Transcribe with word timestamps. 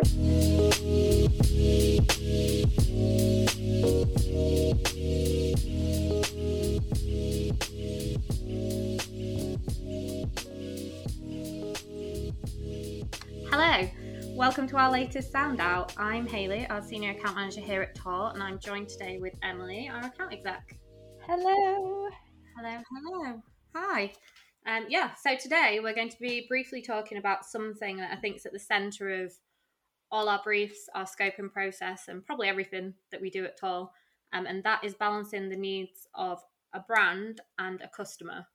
Hello, 0.00 0.28
welcome 14.30 14.66
to 14.68 14.78
our 14.78 14.90
latest 14.90 15.30
Sound 15.30 15.60
Out. 15.60 15.92
I'm 15.98 16.26
Hayley, 16.26 16.66
our 16.68 16.80
senior 16.80 17.10
account 17.10 17.36
manager 17.36 17.60
here 17.60 17.82
at 17.82 17.94
Tor, 17.94 18.30
and 18.32 18.42
I'm 18.42 18.58
joined 18.58 18.88
today 18.88 19.18
with 19.18 19.34
Emily, 19.42 19.90
our 19.92 20.06
account 20.06 20.32
exec. 20.32 20.78
Hello. 21.26 22.08
Hello, 22.56 22.82
hello. 22.90 23.42
Hi. 23.74 24.12
Um, 24.66 24.86
yeah, 24.88 25.10
so 25.14 25.36
today 25.36 25.80
we're 25.82 25.94
going 25.94 26.08
to 26.08 26.18
be 26.18 26.46
briefly 26.48 26.80
talking 26.80 27.18
about 27.18 27.44
something 27.44 27.98
that 27.98 28.12
I 28.12 28.16
think 28.16 28.36
is 28.36 28.46
at 28.46 28.52
the 28.52 28.58
centre 28.58 29.24
of 29.24 29.34
all 30.10 30.28
our 30.28 30.40
briefs, 30.42 30.88
our 30.94 31.06
scope 31.06 31.34
and 31.38 31.52
process, 31.52 32.08
and 32.08 32.24
probably 32.24 32.48
everything 32.48 32.94
that 33.12 33.20
we 33.20 33.30
do 33.30 33.44
at 33.44 33.58
Tor, 33.58 33.90
um, 34.32 34.46
and 34.46 34.62
that 34.64 34.84
is 34.84 34.94
balancing 34.94 35.48
the 35.48 35.56
needs 35.56 36.08
of 36.14 36.42
a 36.72 36.80
brand 36.80 37.40
and 37.58 37.80
a 37.82 37.88
customer. 37.88 38.46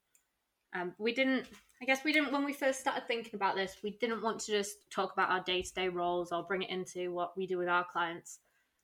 Um, 0.73 0.93
we 0.97 1.13
didn't, 1.13 1.47
I 1.81 1.85
guess 1.85 2.03
we 2.03 2.11
didn't, 2.11 2.31
when 2.33 2.43
we 2.45 2.53
first 2.53 2.79
started 2.81 3.07
thinking 3.07 3.35
about 3.35 3.55
this, 3.55 3.77
we 3.83 3.91
didn't 3.91 4.21
want 4.21 4.39
to 4.41 4.51
just 4.51 4.75
talk 4.91 5.13
about 5.13 5.29
our 5.29 5.41
day 5.43 5.61
to 5.61 5.73
day 5.73 5.87
roles 5.87 6.31
or 6.31 6.43
bring 6.43 6.63
it 6.63 6.69
into 6.69 7.11
what 7.13 7.37
we 7.37 7.47
do 7.47 7.57
with 7.57 7.69
our 7.69 7.85
clients. 7.91 8.39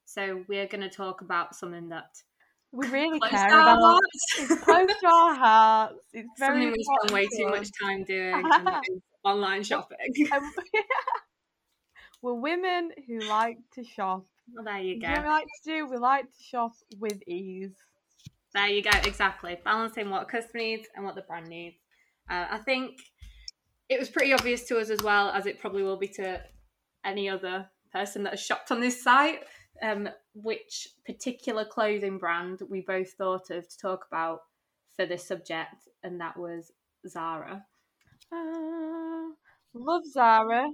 So 0.06 0.44
we're 0.48 0.68
going 0.68 0.82
to 0.82 0.90
talk 0.90 1.22
about 1.22 1.56
something 1.56 1.90
that 1.90 2.10
We 2.72 2.88
really 2.88 3.20
close 3.20 3.32
care 3.32 3.60
about 3.60 3.80
hearts. 3.80 4.52
it's 4.52 4.64
close 4.64 4.88
to 4.88 5.08
our 5.08 5.36
hearts. 5.36 6.06
It's 6.14 6.30
very 6.40 6.64
something 6.64 6.72
we 6.72 6.84
spend 6.84 7.12
way 7.14 7.28
too 7.38 7.50
much 7.50 7.70
time 7.82 8.04
doing 8.04 8.34
and 8.36 8.68
that 8.68 8.82
is 8.90 9.02
online 9.24 9.64
shopping. 9.64 9.98
We're 12.22 12.34
women 12.34 12.92
who 13.08 13.20
like 13.20 13.58
to 13.76 13.84
shop. 13.84 14.26
well, 14.54 14.64
there 14.64 14.80
you 14.80 15.02
go. 15.02 15.08
you 15.08 15.16
know 15.16 15.22
what 15.22 15.26
we 15.26 15.30
like 15.30 15.48
to 15.64 15.72
do? 15.72 15.88
We 15.88 15.98
like 15.98 16.26
to 16.26 16.44
shop 16.44 16.72
with 17.00 17.22
ease. 17.28 17.74
There 18.54 18.68
you 18.68 18.84
go, 18.84 18.92
exactly. 19.04 19.58
Balancing 19.64 20.10
what 20.10 20.24
a 20.24 20.26
customer 20.26 20.62
needs 20.62 20.88
and 20.96 21.06
what 21.06 21.16
the 21.16 21.22
brand 21.22 21.48
needs. 21.48 21.78
Uh, 22.30 22.46
I 22.52 22.58
think 22.58 22.98
it 23.90 24.00
was 24.00 24.10
pretty 24.10 24.34
obvious 24.34 24.66
to 24.66 24.80
us 24.80 24.90
as 24.90 25.02
well 25.02 25.30
as 25.30 25.46
it 25.46 25.60
probably 25.60 25.84
will 25.84 25.98
be 25.98 26.10
to 26.10 26.42
any 27.06 27.30
other 27.30 27.70
person 27.92 28.24
that 28.24 28.32
has 28.32 28.42
shopped 28.42 28.72
on 28.72 28.80
this 28.80 29.04
site, 29.04 29.40
um, 29.82 30.10
which 30.34 30.88
particular 31.06 31.66
clothing 31.66 32.18
brand 32.18 32.62
we 32.70 32.82
both 32.82 33.12
thought 33.14 33.50
of 33.50 33.68
to 33.68 33.78
talk 33.82 34.06
about 34.12 34.40
for 34.96 35.06
this 35.06 35.28
subject, 35.28 35.88
and 36.04 36.20
that 36.22 36.38
was 36.38 36.72
Zara. 37.08 37.64
Uh, 38.32 39.32
love 39.74 40.04
Zara. 40.06 40.70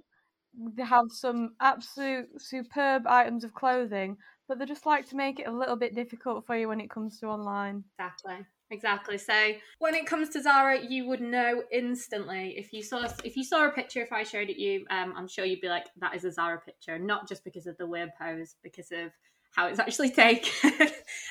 They 0.57 0.83
have 0.83 1.05
some 1.11 1.55
absolute 1.59 2.41
superb 2.41 3.05
items 3.07 3.43
of 3.43 3.53
clothing, 3.53 4.17
but 4.47 4.57
they 4.57 4.65
just 4.65 4.85
like 4.85 5.07
to 5.09 5.15
make 5.15 5.39
it 5.39 5.47
a 5.47 5.51
little 5.51 5.75
bit 5.75 5.93
difficult 5.93 6.45
for 6.45 6.55
you 6.57 6.67
when 6.67 6.81
it 6.81 6.89
comes 6.89 7.19
to 7.19 7.27
online. 7.27 7.83
Exactly. 7.99 8.45
Exactly. 8.69 9.17
So 9.17 9.53
when 9.79 9.95
it 9.95 10.05
comes 10.05 10.29
to 10.29 10.41
Zara, 10.41 10.83
you 10.83 11.07
would 11.07 11.21
know 11.21 11.63
instantly 11.71 12.55
if 12.57 12.73
you 12.73 12.83
saw 12.83 13.07
if 13.23 13.37
you 13.37 13.43
saw 13.45 13.65
a 13.65 13.71
picture. 13.71 14.01
If 14.01 14.11
I 14.11 14.23
showed 14.23 14.49
it 14.49 14.57
you, 14.57 14.85
um, 14.89 15.13
I'm 15.15 15.27
sure 15.27 15.45
you'd 15.45 15.61
be 15.61 15.69
like, 15.69 15.85
"That 15.97 16.15
is 16.15 16.25
a 16.25 16.31
Zara 16.31 16.59
picture," 16.59 16.99
not 16.99 17.29
just 17.29 17.45
because 17.45 17.65
of 17.65 17.77
the 17.77 17.87
weird 17.87 18.09
pose, 18.19 18.55
because 18.63 18.91
of 18.91 19.11
how 19.55 19.67
it's 19.67 19.79
actually 19.79 20.09
taken 20.25 20.89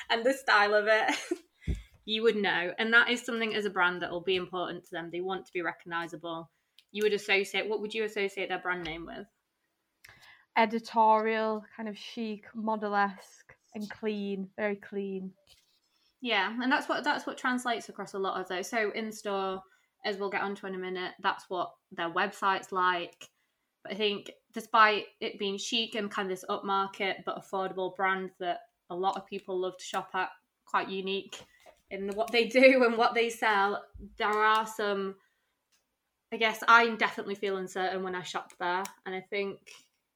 and 0.09 0.25
the 0.25 0.33
style 0.33 0.73
of 0.73 0.87
it. 0.87 1.15
you 2.05 2.23
would 2.23 2.37
know, 2.37 2.73
and 2.79 2.91
that 2.93 3.09
is 3.09 3.23
something 3.23 3.53
as 3.53 3.65
a 3.65 3.69
brand 3.69 4.01
that 4.01 4.09
will 4.09 4.21
be 4.21 4.35
important 4.35 4.85
to 4.85 4.91
them. 4.91 5.09
They 5.11 5.21
want 5.21 5.45
to 5.45 5.53
be 5.53 5.61
recognizable. 5.61 6.49
You 6.97 7.03
would 7.03 7.13
associate. 7.13 7.69
What 7.69 7.79
would 7.81 7.93
you 7.93 8.05
associate 8.05 8.49
their 8.49 8.57
brand 8.57 8.83
name 8.83 9.05
with? 9.05 9.27
Editorial, 10.57 11.63
kind 11.75 11.87
of 11.87 11.95
chic, 11.95 12.45
model 12.55 12.95
esque, 12.95 13.53
and 13.75 13.87
clean. 13.87 14.49
Very 14.57 14.77
clean. 14.77 15.31
Yeah, 16.21 16.51
and 16.59 16.71
that's 16.71 16.89
what 16.89 17.03
that's 17.03 17.27
what 17.27 17.37
translates 17.37 17.89
across 17.89 18.15
a 18.15 18.17
lot 18.17 18.41
of 18.41 18.47
those. 18.47 18.67
So 18.67 18.89
in 18.95 19.11
store, 19.11 19.61
as 20.05 20.17
we'll 20.17 20.31
get 20.31 20.41
onto 20.41 20.65
in 20.65 20.73
a 20.73 20.79
minute, 20.79 21.11
that's 21.21 21.45
what 21.49 21.69
their 21.91 22.09
website's 22.09 22.71
like. 22.71 23.29
But 23.83 23.93
I 23.93 23.95
think 23.95 24.31
despite 24.51 25.05
it 25.21 25.37
being 25.37 25.59
chic 25.59 25.93
and 25.93 26.09
kind 26.09 26.31
of 26.31 26.35
this 26.35 26.49
upmarket 26.49 27.17
but 27.27 27.37
affordable 27.37 27.95
brand 27.95 28.31
that 28.39 28.61
a 28.89 28.95
lot 28.95 29.17
of 29.17 29.27
people 29.27 29.59
love 29.59 29.77
to 29.77 29.85
shop 29.85 30.09
at, 30.15 30.29
quite 30.65 30.89
unique 30.89 31.39
in 31.91 32.09
what 32.15 32.31
they 32.31 32.45
do 32.47 32.85
and 32.85 32.97
what 32.97 33.13
they 33.13 33.29
sell, 33.29 33.83
there 34.17 34.29
are 34.29 34.65
some 34.65 35.13
I 36.31 36.37
guess 36.37 36.63
I 36.67 36.89
definitely 36.95 37.35
feel 37.35 37.57
uncertain 37.57 38.03
when 38.03 38.15
I 38.15 38.23
shop 38.23 38.51
there, 38.59 38.83
and 39.05 39.15
I 39.15 39.21
think 39.21 39.59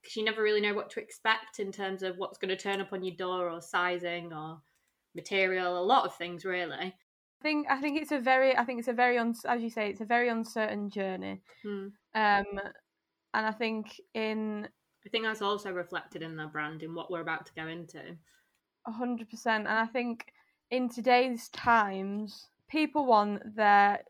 because 0.01 0.15
you 0.15 0.23
never 0.23 0.41
really 0.41 0.61
know 0.61 0.73
what 0.73 0.89
to 0.91 0.99
expect 0.99 1.59
in 1.59 1.71
terms 1.71 2.03
of 2.03 2.17
what's 2.17 2.37
going 2.37 2.49
to 2.49 2.61
turn 2.61 2.81
up 2.81 2.91
on 2.91 3.03
your 3.03 3.15
door 3.15 3.49
or 3.49 3.61
sizing 3.61 4.33
or 4.33 4.59
material, 5.15 5.77
a 5.77 5.83
lot 5.83 6.05
of 6.05 6.15
things 6.15 6.43
really. 6.43 6.75
I 6.75 6.93
think 7.41 7.67
I 7.69 7.79
think 7.79 8.01
it's 8.01 8.11
a 8.11 8.19
very 8.19 8.55
I 8.57 8.63
think 8.63 8.79
it's 8.79 8.87
a 8.87 8.93
very 8.93 9.17
un, 9.17 9.33
as 9.47 9.61
you 9.61 9.69
say 9.69 9.89
it's 9.89 10.01
a 10.01 10.05
very 10.05 10.29
uncertain 10.29 10.89
journey. 10.89 11.41
Hmm. 11.63 11.87
Um, 12.13 12.45
and 13.33 13.45
I 13.45 13.51
think 13.51 13.99
in 14.13 14.67
I 15.05 15.09
think 15.09 15.23
that's 15.23 15.41
also 15.41 15.71
reflected 15.71 16.21
in 16.21 16.35
their 16.35 16.47
brand 16.47 16.83
in 16.83 16.93
what 16.93 17.09
we're 17.09 17.21
about 17.21 17.45
to 17.47 17.53
go 17.53 17.67
into. 17.67 18.01
A 18.87 18.91
hundred 18.91 19.29
percent, 19.29 19.67
and 19.67 19.79
I 19.79 19.85
think 19.85 20.33
in 20.69 20.89
today's 20.89 21.49
times, 21.49 22.47
people 22.69 23.05
want 23.05 23.55
their 23.55 24.01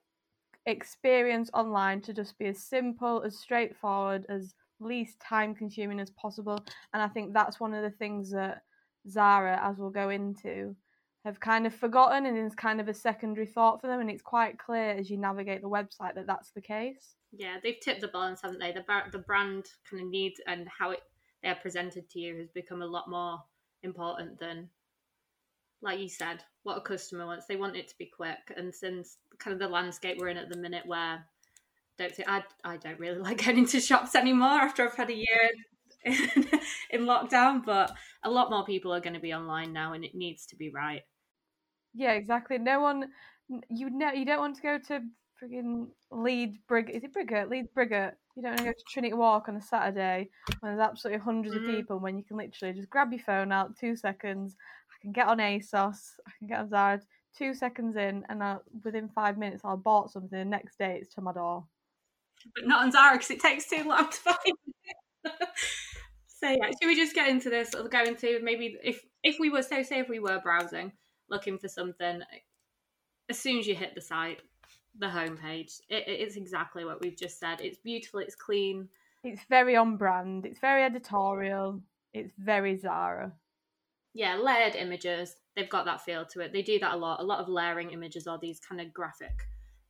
experience 0.65 1.49
online 1.53 2.01
to 2.01 2.13
just 2.13 2.37
be 2.37 2.47
as 2.47 2.63
simple, 2.63 3.21
as 3.23 3.37
straightforward, 3.37 4.25
as 4.29 4.53
least 4.79 5.19
time 5.19 5.53
consuming 5.55 5.99
as 5.99 6.09
possible. 6.11 6.63
And 6.93 7.01
I 7.01 7.07
think 7.07 7.33
that's 7.33 7.59
one 7.59 7.73
of 7.73 7.83
the 7.83 7.97
things 7.97 8.31
that 8.31 8.63
Zara, 9.09 9.59
as 9.63 9.77
we'll 9.77 9.89
go 9.89 10.09
into, 10.09 10.75
have 11.25 11.39
kind 11.39 11.67
of 11.67 11.73
forgotten 11.73 12.25
and 12.25 12.37
is 12.37 12.55
kind 12.55 12.81
of 12.81 12.87
a 12.87 12.93
secondary 12.93 13.45
thought 13.45 13.79
for 13.79 13.87
them. 13.87 13.99
And 13.99 14.09
it's 14.09 14.23
quite 14.23 14.57
clear 14.57 14.91
as 14.91 15.09
you 15.09 15.17
navigate 15.17 15.61
the 15.61 15.69
website 15.69 16.15
that 16.15 16.27
that's 16.27 16.51
the 16.51 16.61
case. 16.61 17.15
Yeah, 17.31 17.57
they've 17.63 17.79
tipped 17.79 18.01
the 18.01 18.07
balance, 18.07 18.41
haven't 18.41 18.59
they? 18.59 18.71
The 18.71 18.83
bar- 18.87 19.09
the 19.11 19.19
brand 19.19 19.67
kind 19.89 20.03
of 20.03 20.09
needs 20.09 20.41
and 20.47 20.67
how 20.67 20.91
it 20.91 21.01
they're 21.43 21.55
presented 21.55 22.09
to 22.09 22.19
you 22.19 22.37
has 22.37 22.49
become 22.49 22.81
a 22.81 22.87
lot 22.87 23.09
more 23.09 23.39
important 23.83 24.39
than, 24.39 24.69
like 25.81 25.99
you 25.99 26.09
said, 26.09 26.43
what 26.63 26.77
a 26.77 26.81
customer 26.81 27.25
wants. 27.25 27.45
They 27.47 27.55
want 27.55 27.75
it 27.75 27.87
to 27.89 27.97
be 27.97 28.05
quick, 28.05 28.51
and 28.55 28.73
since 28.73 29.17
kind 29.39 29.53
of 29.53 29.59
the 29.59 29.67
landscape 29.67 30.17
we're 30.19 30.29
in 30.29 30.37
at 30.37 30.49
the 30.49 30.57
minute, 30.57 30.85
where 30.85 31.25
don't 31.97 32.15
think 32.15 32.29
I 32.29 32.43
I 32.63 32.77
don't 32.77 32.99
really 32.99 33.17
like 33.19 33.43
going 33.45 33.57
into 33.59 33.79
shops 33.79 34.15
anymore 34.15 34.49
after 34.49 34.87
I've 34.87 34.95
had 34.95 35.09
a 35.09 35.15
year 35.15 35.51
in, 36.05 36.13
in 36.91 37.01
lockdown, 37.05 37.63
but 37.65 37.91
a 38.23 38.29
lot 38.29 38.49
more 38.49 38.65
people 38.65 38.93
are 38.93 38.99
going 39.01 39.13
to 39.13 39.19
be 39.19 39.33
online 39.33 39.73
now, 39.73 39.93
and 39.93 40.03
it 40.05 40.15
needs 40.15 40.45
to 40.47 40.55
be 40.55 40.69
right. 40.69 41.01
Yeah, 41.93 42.13
exactly. 42.13 42.57
No 42.57 42.79
one, 42.79 43.09
you 43.69 43.89
know, 43.89 44.11
you 44.11 44.25
don't 44.25 44.39
want 44.39 44.55
to 44.55 44.61
go 44.61 44.77
to 44.87 45.01
frigging 45.41 45.87
Leeds 46.11 46.57
Brig. 46.67 46.89
Is 46.89 47.03
it 47.03 47.13
Briggate? 47.13 47.49
Leeds 47.49 47.69
Briggate. 47.75 48.13
You 48.35 48.43
don't 48.43 48.51
want 48.51 48.59
to 48.59 48.65
go 48.65 48.71
to 48.71 48.83
Trinity 48.87 49.13
Walk 49.13 49.49
on 49.49 49.57
a 49.57 49.61
Saturday 49.61 50.29
when 50.61 50.75
there's 50.75 50.87
absolutely 50.89 51.19
hundreds 51.21 51.55
Mhm. 51.55 51.59
of 51.69 51.75
people. 51.75 51.99
When 51.99 52.17
you 52.17 52.23
can 52.23 52.37
literally 52.37 52.73
just 52.73 52.89
grab 52.89 53.11
your 53.11 53.21
phone 53.21 53.51
out, 53.51 53.75
two 53.75 53.95
seconds. 53.95 54.55
I 55.01 55.03
can 55.03 55.11
get 55.13 55.27
on 55.27 55.39
ASOS. 55.39 56.11
I 56.27 56.31
can 56.37 56.47
get 56.47 56.59
on 56.59 56.69
Zara. 56.69 57.01
Two 57.35 57.53
seconds 57.53 57.95
in, 57.95 58.23
and 58.29 58.43
I, 58.43 58.57
within 58.83 59.09
five 59.09 59.37
minutes, 59.37 59.61
I'll 59.63 59.77
bought 59.77 60.11
something. 60.11 60.37
The 60.37 60.45
next 60.45 60.77
day, 60.77 60.99
it's 61.01 61.13
to 61.15 61.21
my 61.21 61.31
door. 61.31 61.65
but 62.55 62.67
not 62.67 62.83
on 62.83 62.91
Zara 62.91 63.13
because 63.13 63.31
it 63.31 63.39
takes 63.39 63.67
too 63.69 63.83
long 63.83 64.09
to 64.09 64.17
find. 64.17 65.33
so 66.27 66.49
yeah, 66.49 66.67
should 66.67 66.87
we 66.87 66.95
just 66.95 67.15
get 67.15 67.29
into 67.29 67.49
this? 67.49 67.73
Or 67.73 67.87
go 67.87 68.03
into 68.03 68.39
maybe 68.43 68.77
if 68.83 69.01
if 69.23 69.37
we 69.39 69.49
were 69.49 69.63
so 69.63 69.81
say 69.81 69.99
if 69.99 70.09
we 70.09 70.19
were 70.19 70.39
browsing 70.39 70.91
looking 71.29 71.57
for 71.57 71.69
something, 71.69 72.21
as 73.29 73.39
soon 73.39 73.57
as 73.57 73.65
you 73.65 73.73
hit 73.73 73.95
the 73.95 74.01
site, 74.01 74.41
the 74.99 75.07
homepage, 75.07 75.79
it, 75.89 76.03
it's 76.07 76.35
exactly 76.35 76.83
what 76.85 77.01
we've 77.01 77.17
just 77.17 77.39
said. 77.39 77.61
It's 77.61 77.79
beautiful. 77.79 78.19
It's 78.19 78.35
clean. 78.35 78.89
It's 79.23 79.41
very 79.49 79.75
on 79.77 79.95
brand. 79.97 80.45
It's 80.45 80.59
very 80.59 80.83
editorial. 80.83 81.81
It's 82.13 82.33
very 82.37 82.77
Zara. 82.77 83.31
Yeah, 84.13 84.35
layered 84.35 84.75
images. 84.75 85.35
They've 85.55 85.69
got 85.69 85.85
that 85.85 86.01
feel 86.01 86.25
to 86.25 86.41
it. 86.41 86.53
They 86.53 86.61
do 86.61 86.79
that 86.79 86.93
a 86.93 86.97
lot. 86.97 87.19
A 87.19 87.23
lot 87.23 87.39
of 87.39 87.47
layering 87.47 87.91
images 87.91 88.27
are 88.27 88.39
these 88.39 88.59
kind 88.59 88.81
of 88.81 88.93
graphic 88.93 89.47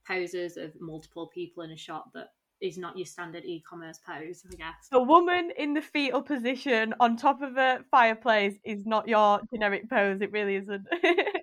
poses 0.07 0.57
of 0.57 0.71
multiple 0.79 1.27
people 1.27 1.63
in 1.63 1.71
a 1.71 1.77
shot 1.77 2.11
that 2.13 2.29
is 2.61 2.77
not 2.77 2.97
your 2.97 3.05
standard 3.05 3.43
e-commerce 3.45 3.99
pose, 4.05 4.43
I 4.51 4.55
guess. 4.55 4.87
A 4.91 5.01
woman 5.01 5.51
in 5.57 5.73
the 5.73 5.81
fetal 5.81 6.21
position 6.21 6.93
on 6.99 7.17
top 7.17 7.41
of 7.41 7.57
a 7.57 7.79
fireplace 7.89 8.55
is 8.63 8.85
not 8.85 9.07
your 9.07 9.41
generic 9.51 9.89
pose. 9.89 10.21
It 10.21 10.31
really 10.31 10.55
isn't. 10.55 10.85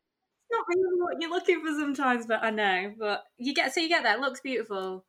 It's 0.50 0.56
not 0.56 0.66
really 0.69 1.02
what 1.02 1.20
you're 1.20 1.30
looking 1.30 1.60
for 1.60 1.78
sometimes, 1.78 2.25
but 2.25 2.42
I 2.42 2.48
know. 2.48 2.94
But 2.98 3.25
you 3.36 3.52
get 3.54 3.75
so 3.75 3.80
you 3.80 3.88
get 3.88 4.04
that. 4.04 4.20
Looks 4.20 4.40
beautiful. 4.40 5.04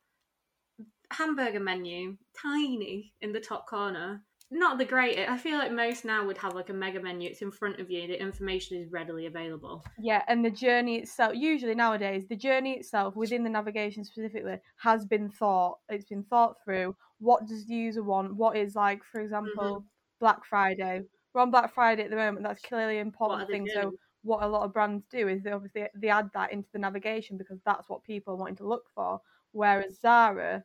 Hamburger 1.10 1.60
menu, 1.60 2.18
tiny 2.42 3.14
in 3.22 3.32
the 3.32 3.40
top 3.40 3.66
corner. 3.66 4.22
Not 4.50 4.78
the 4.78 4.84
greatest. 4.84 5.28
I 5.28 5.38
feel 5.38 5.58
like 5.58 5.72
most 5.72 6.04
now 6.04 6.26
would 6.26 6.38
have 6.38 6.54
like 6.54 6.70
a 6.70 6.72
mega 6.72 7.00
menu. 7.00 7.28
It's 7.28 7.42
in 7.42 7.52
front 7.52 7.78
of 7.78 7.90
you. 7.90 8.06
The 8.06 8.20
information 8.20 8.76
is 8.76 8.90
readily 8.90 9.26
available. 9.26 9.84
Yeah, 9.98 10.22
and 10.28 10.44
the 10.44 10.50
journey 10.50 10.98
itself, 10.98 11.34
usually 11.36 11.74
nowadays, 11.74 12.26
the 12.28 12.36
journey 12.36 12.72
itself 12.74 13.14
within 13.14 13.44
the 13.44 13.50
navigation 13.50 14.04
specifically 14.04 14.58
has 14.76 15.04
been 15.04 15.28
thought. 15.30 15.78
It's 15.88 16.04
been 16.04 16.24
thought 16.24 16.56
through. 16.64 16.96
What 17.18 17.46
does 17.46 17.66
the 17.66 17.74
user 17.74 18.02
want? 18.02 18.34
What 18.34 18.56
is 18.56 18.74
like, 18.74 19.04
for 19.04 19.20
example, 19.20 19.62
mm-hmm. 19.62 19.86
Black 20.18 20.44
Friday? 20.44 21.02
We're 21.32 21.42
on 21.42 21.50
Black 21.50 21.72
Friday 21.72 22.04
at 22.04 22.10
the 22.10 22.16
moment. 22.16 22.44
That's 22.44 22.62
clearly 22.62 22.98
an 22.98 23.06
important 23.06 23.48
thing. 23.48 23.68
So 23.72 23.92
what 24.22 24.42
a 24.42 24.48
lot 24.48 24.64
of 24.64 24.72
brands 24.72 25.04
do 25.10 25.28
is 25.28 25.42
they 25.42 25.52
obviously 25.52 25.86
they 25.94 26.08
add 26.08 26.30
that 26.34 26.52
into 26.52 26.68
the 26.72 26.78
navigation 26.78 27.38
because 27.38 27.60
that's 27.64 27.88
what 27.88 28.04
people 28.04 28.34
are 28.34 28.36
wanting 28.36 28.56
to 28.56 28.68
look 28.68 28.84
for. 28.94 29.20
Whereas 29.52 30.00
Zara, 30.00 30.64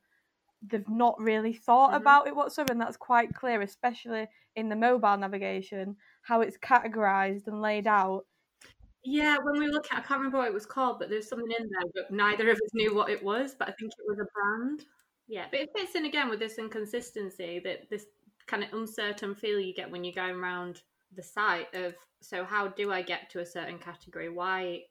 they've 0.68 0.88
not 0.90 1.20
really 1.20 1.54
thought 1.54 1.92
Mhm. 1.92 1.98
about 1.98 2.28
it 2.28 2.36
whatsoever, 2.36 2.72
and 2.72 2.82
that's 2.82 2.98
quite 2.98 3.34
clear, 3.34 3.62
especially 3.62 4.28
in 4.56 4.70
the 4.70 4.76
mobile 4.76 5.18
navigation, 5.18 5.98
how 6.22 6.42
it's 6.42 6.58
categorized 6.58 7.48
and 7.48 7.62
laid 7.62 7.88
out. 7.88 8.26
Yeah, 9.04 9.38
when 9.38 9.60
we 9.60 9.68
look 9.68 9.86
at, 9.92 10.00
I 10.00 10.02
can't 10.02 10.20
remember 10.20 10.40
what 10.40 10.48
it 10.48 10.54
was 10.54 10.66
called, 10.66 10.98
but 11.00 11.10
there's 11.10 11.28
something 11.28 11.52
in 11.52 11.70
there, 11.70 11.92
but 11.94 12.12
neither 12.12 12.50
of 12.50 12.56
us 12.56 12.74
knew 12.74 12.96
what 12.96 13.10
it 13.10 13.24
was. 13.24 13.54
But 13.54 13.70
I 13.70 13.72
think 13.74 13.92
it 13.92 14.06
was 14.08 14.20
a 14.20 14.26
brand. 14.34 14.86
Yeah, 15.28 15.48
but 15.52 15.60
it 15.60 15.70
fits 15.76 15.96
in 15.96 16.06
again 16.06 16.30
with 16.30 16.40
this 16.40 16.58
inconsistency, 16.58 17.60
that 17.60 17.90
this 17.90 18.08
kind 18.48 18.64
of 18.64 18.74
uncertain 18.74 19.36
feel 19.36 19.60
you 19.60 19.74
get 19.74 19.90
when 19.90 20.04
you're 20.04 20.14
going 20.14 20.36
around 20.36 20.82
the 21.16 21.24
site 21.24 21.74
of. 21.76 21.96
So 22.22 22.44
how 22.44 22.70
do 22.70 22.92
I 22.92 23.04
get 23.04 23.30
to 23.32 23.40
a 23.42 23.46
certain 23.46 23.78
category? 23.78 24.30
Why, 24.30 24.82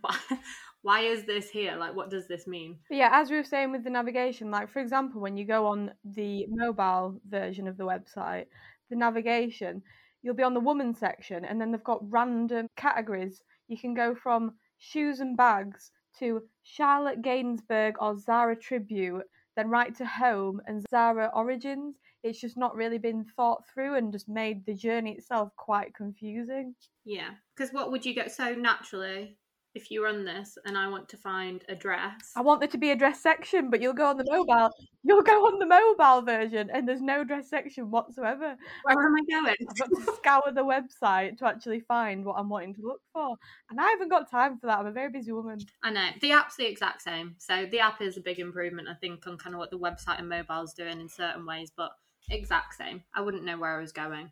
why, 0.00 0.16
why 0.82 1.00
is 1.00 1.24
this 1.24 1.50
here? 1.50 1.76
Like, 1.76 1.94
what 1.94 2.10
does 2.10 2.28
this 2.28 2.46
mean? 2.46 2.78
Yeah, 2.90 3.10
as 3.12 3.30
we 3.30 3.36
were 3.36 3.44
saying 3.44 3.72
with 3.72 3.84
the 3.84 3.90
navigation, 3.90 4.50
like 4.50 4.70
for 4.70 4.80
example, 4.80 5.20
when 5.20 5.36
you 5.36 5.44
go 5.44 5.66
on 5.66 5.92
the 6.04 6.46
mobile 6.48 7.20
version 7.28 7.66
of 7.68 7.76
the 7.76 7.84
website, 7.84 8.46
the 8.90 8.96
navigation, 8.96 9.82
you'll 10.22 10.34
be 10.34 10.42
on 10.42 10.54
the 10.54 10.60
woman 10.60 10.94
section, 10.94 11.44
and 11.44 11.60
then 11.60 11.72
they've 11.72 11.84
got 11.84 12.10
random 12.10 12.68
categories. 12.76 13.42
You 13.68 13.78
can 13.78 13.94
go 13.94 14.14
from 14.14 14.54
shoes 14.78 15.20
and 15.20 15.36
bags 15.36 15.90
to 16.18 16.42
Charlotte 16.62 17.22
Gainsbourg 17.22 17.94
or 18.00 18.18
Zara 18.18 18.56
Tribute, 18.56 19.24
then 19.56 19.68
right 19.68 19.94
to 19.96 20.06
home 20.06 20.60
and 20.66 20.84
Zara 20.90 21.30
Origins. 21.34 21.96
It's 22.24 22.40
just 22.40 22.56
not 22.56 22.74
really 22.74 22.98
been 22.98 23.24
thought 23.36 23.62
through 23.72 23.94
and 23.94 24.12
just 24.12 24.28
made 24.28 24.66
the 24.66 24.74
journey 24.74 25.12
itself 25.12 25.50
quite 25.56 25.94
confusing. 25.94 26.74
Yeah, 27.04 27.30
because 27.56 27.72
what 27.72 27.92
would 27.92 28.04
you 28.04 28.14
get 28.14 28.32
so 28.32 28.54
naturally 28.54 29.36
if 29.78 29.92
you 29.92 30.04
run 30.04 30.24
this 30.24 30.58
and 30.66 30.76
I 30.76 30.88
want 30.88 31.08
to 31.10 31.16
find 31.16 31.64
a 31.68 31.74
dress? 31.74 32.32
I 32.36 32.40
want 32.40 32.60
there 32.60 32.68
to 32.68 32.78
be 32.78 32.90
a 32.90 32.96
dress 32.96 33.22
section, 33.22 33.70
but 33.70 33.80
you'll 33.80 33.92
go 33.92 34.06
on 34.06 34.16
the 34.16 34.26
mobile. 34.28 34.70
You'll 35.04 35.22
go 35.22 35.46
on 35.46 35.60
the 35.60 35.66
mobile 35.66 36.22
version, 36.22 36.68
and 36.72 36.86
there's 36.86 37.00
no 37.00 37.22
dress 37.22 37.48
section 37.48 37.90
whatsoever. 37.90 38.56
Where 38.82 39.06
am 39.06 39.14
I 39.14 39.22
going? 39.30 39.56
I've 39.70 39.78
got 39.78 39.88
to 39.88 40.16
scour 40.16 40.52
the 40.52 40.64
website 40.64 41.38
to 41.38 41.46
actually 41.46 41.80
find 41.80 42.24
what 42.24 42.36
I'm 42.38 42.48
wanting 42.48 42.74
to 42.74 42.82
look 42.82 43.00
for, 43.12 43.36
and 43.70 43.80
I 43.80 43.88
haven't 43.88 44.10
got 44.10 44.30
time 44.30 44.58
for 44.58 44.66
that. 44.66 44.80
I'm 44.80 44.86
a 44.86 44.92
very 44.92 45.10
busy 45.10 45.30
woman. 45.32 45.60
I 45.84 45.90
know 45.90 46.08
the 46.20 46.32
app's 46.32 46.56
the 46.56 46.66
exact 46.66 47.02
same. 47.02 47.36
So 47.38 47.66
the 47.70 47.80
app 47.80 48.02
is 48.02 48.16
a 48.16 48.20
big 48.20 48.40
improvement, 48.40 48.88
I 48.88 48.94
think, 48.94 49.26
on 49.26 49.38
kind 49.38 49.54
of 49.54 49.60
what 49.60 49.70
the 49.70 49.78
website 49.78 50.18
and 50.18 50.28
mobile's 50.28 50.74
doing 50.74 51.00
in 51.00 51.08
certain 51.08 51.46
ways, 51.46 51.70
but 51.74 51.92
exact 52.30 52.74
same. 52.74 53.04
I 53.14 53.20
wouldn't 53.20 53.44
know 53.44 53.58
where 53.58 53.76
I 53.76 53.80
was 53.80 53.92
going. 53.92 54.30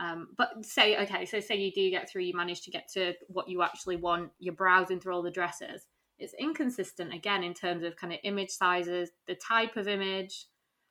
Um, 0.00 0.28
but 0.36 0.64
say 0.64 0.96
okay, 1.02 1.24
so 1.24 1.40
say 1.40 1.56
you 1.56 1.72
do 1.72 1.90
get 1.90 2.10
through, 2.10 2.22
you 2.22 2.36
manage 2.36 2.62
to 2.62 2.70
get 2.70 2.88
to 2.94 3.14
what 3.28 3.48
you 3.48 3.62
actually 3.62 3.96
want. 3.96 4.30
You're 4.38 4.54
browsing 4.54 5.00
through 5.00 5.14
all 5.14 5.22
the 5.22 5.30
dresses. 5.30 5.86
It's 6.18 6.34
inconsistent 6.38 7.12
again 7.12 7.44
in 7.44 7.54
terms 7.54 7.84
of 7.84 7.96
kind 7.96 8.12
of 8.12 8.18
image 8.24 8.50
sizes, 8.50 9.10
the 9.26 9.36
type 9.36 9.76
of 9.76 9.88
image, 9.88 10.46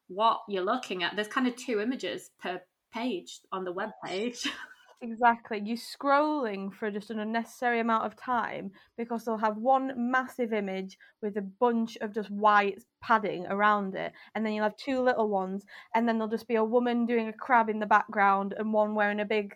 what 0.07 0.39
you're 0.47 0.63
looking 0.63 1.03
at. 1.03 1.15
There's 1.15 1.27
kind 1.27 1.47
of 1.47 1.55
two 1.55 1.79
images 1.79 2.29
per 2.41 2.61
page 2.93 3.41
on 3.51 3.63
the 3.63 3.73
web 3.73 3.89
page. 4.05 4.47
Exactly. 5.01 5.61
You're 5.63 5.77
scrolling 5.77 6.73
for 6.73 6.89
just 6.89 7.11
an 7.11 7.19
unnecessary 7.19 7.79
amount 7.79 8.05
of 8.05 8.15
time 8.15 8.71
because 8.97 9.25
they'll 9.25 9.37
have 9.37 9.57
one 9.57 9.93
massive 9.95 10.53
image 10.53 10.97
with 11.21 11.37
a 11.37 11.41
bunch 11.41 11.97
of 12.01 12.13
just 12.13 12.31
white 12.31 12.83
padding 13.01 13.45
around 13.47 13.93
it, 13.95 14.11
and 14.33 14.43
then 14.43 14.53
you'll 14.53 14.63
have 14.63 14.75
two 14.75 15.01
little 15.03 15.29
ones, 15.29 15.65
and 15.93 16.07
then 16.07 16.17
there'll 16.17 16.31
just 16.31 16.47
be 16.47 16.55
a 16.55 16.63
woman 16.63 17.05
doing 17.05 17.27
a 17.27 17.33
crab 17.33 17.69
in 17.69 17.79
the 17.79 17.85
background 17.85 18.55
and 18.57 18.73
one 18.73 18.95
wearing 18.95 19.19
a 19.19 19.25
big 19.25 19.53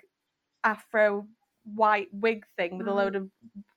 afro 0.63 1.27
white 1.63 2.07
wig 2.11 2.45
thing 2.57 2.77
with 2.77 2.87
a 2.87 2.93
load 2.93 3.13
mm-hmm. 3.13 3.23
of 3.25 3.31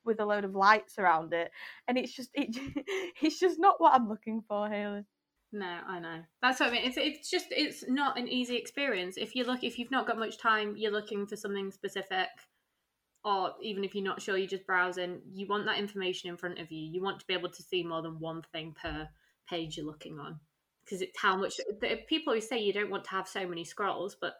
with 0.04 0.20
a 0.20 0.24
load 0.24 0.44
of 0.44 0.54
lights 0.54 0.98
around 0.98 1.32
it 1.34 1.50
and 1.88 1.98
it's 1.98 2.12
just 2.12 2.30
it, 2.34 2.56
it's 3.22 3.38
just 3.38 3.58
not 3.58 3.76
what 3.78 3.94
i'm 3.94 4.08
looking 4.08 4.42
for 4.48 4.68
Hayley 4.68 5.04
No, 5.54 5.78
I 5.86 6.00
know. 6.00 6.18
That's 6.42 6.58
what 6.58 6.70
I 6.70 6.72
mean. 6.72 6.82
It's 6.84 6.96
it's 6.96 7.30
just 7.30 7.46
it's 7.52 7.84
not 7.86 8.18
an 8.18 8.26
easy 8.26 8.56
experience. 8.56 9.16
If 9.16 9.36
you 9.36 9.44
look 9.44 9.62
if 9.62 9.78
you've 9.78 9.92
not 9.92 10.04
got 10.04 10.18
much 10.18 10.36
time, 10.36 10.74
you're 10.76 10.90
looking 10.90 11.28
for 11.28 11.36
something 11.36 11.70
specific, 11.70 12.26
or 13.24 13.52
even 13.62 13.84
if 13.84 13.94
you're 13.94 14.02
not 14.02 14.20
sure, 14.20 14.36
you're 14.36 14.48
just 14.48 14.66
browsing. 14.66 15.20
You 15.32 15.46
want 15.46 15.66
that 15.66 15.78
information 15.78 16.28
in 16.28 16.36
front 16.36 16.58
of 16.58 16.72
you. 16.72 16.80
You 16.80 17.00
want 17.00 17.20
to 17.20 17.26
be 17.26 17.34
able 17.34 17.50
to 17.50 17.62
see 17.62 17.84
more 17.84 18.02
than 18.02 18.18
one 18.18 18.42
thing 18.52 18.74
per 18.82 19.08
page 19.48 19.76
you're 19.76 19.86
looking 19.86 20.18
on, 20.18 20.40
because 20.84 21.00
it's 21.00 21.20
how 21.20 21.36
much 21.36 21.54
people 22.08 22.32
always 22.32 22.48
say 22.48 22.58
you 22.58 22.72
don't 22.72 22.90
want 22.90 23.04
to 23.04 23.10
have 23.10 23.28
so 23.28 23.46
many 23.46 23.64
scrolls, 23.64 24.16
but 24.20 24.34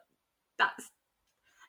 that's 0.59 0.91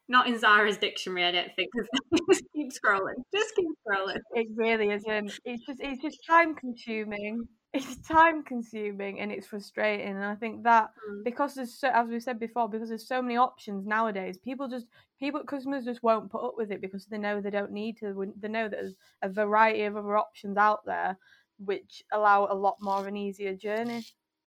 not 0.08 0.26
in 0.26 0.40
Zara's 0.40 0.76
dictionary. 0.76 1.24
I 1.24 1.30
don't 1.30 1.54
think. 1.54 1.68
just 2.32 2.42
keep 2.52 2.72
scrolling. 2.72 3.22
Just 3.32 3.54
keep 3.54 3.68
scrolling. 3.86 4.18
it 4.32 4.48
really 4.56 4.90
isn't 4.90 5.38
it's 5.44 5.64
just 5.64 5.78
it's 5.80 6.02
just 6.02 6.18
time 6.28 6.56
consuming 6.56 7.46
it's 7.76 7.96
time 8.08 8.42
consuming 8.42 9.20
and 9.20 9.30
it's 9.30 9.46
frustrating 9.46 10.16
and 10.16 10.24
i 10.24 10.34
think 10.34 10.62
that 10.64 10.90
Mm. 11.08 11.24
because 11.24 11.54
there's 11.54 11.78
so 11.78 11.88
as 11.88 12.08
we 12.08 12.20
said 12.20 12.38
before 12.40 12.68
because 12.68 12.88
there's 12.88 13.06
so 13.06 13.22
many 13.22 13.36
options 13.36 13.86
nowadays 13.86 14.38
people 14.38 14.68
just 14.68 14.86
people 15.20 15.42
customers 15.44 15.84
just 15.84 16.02
won't 16.02 16.30
put 16.30 16.44
up 16.44 16.54
with 16.56 16.70
it 16.72 16.80
because 16.80 17.06
they 17.06 17.18
know 17.18 17.40
they 17.40 17.50
don't 17.50 17.72
need 17.72 17.96
to 17.98 18.32
they 18.40 18.48
know 18.48 18.68
that 18.68 18.78
there's 18.80 18.96
a 19.22 19.28
variety 19.28 19.82
of 19.84 19.96
other 19.96 20.16
options 20.16 20.56
out 20.56 20.84
there 20.84 21.16
which 21.58 22.02
allow 22.12 22.46
a 22.50 22.54
lot 22.54 22.76
more 22.80 22.98
of 22.98 23.06
an 23.06 23.16
easier 23.16 23.54
journey 23.54 24.04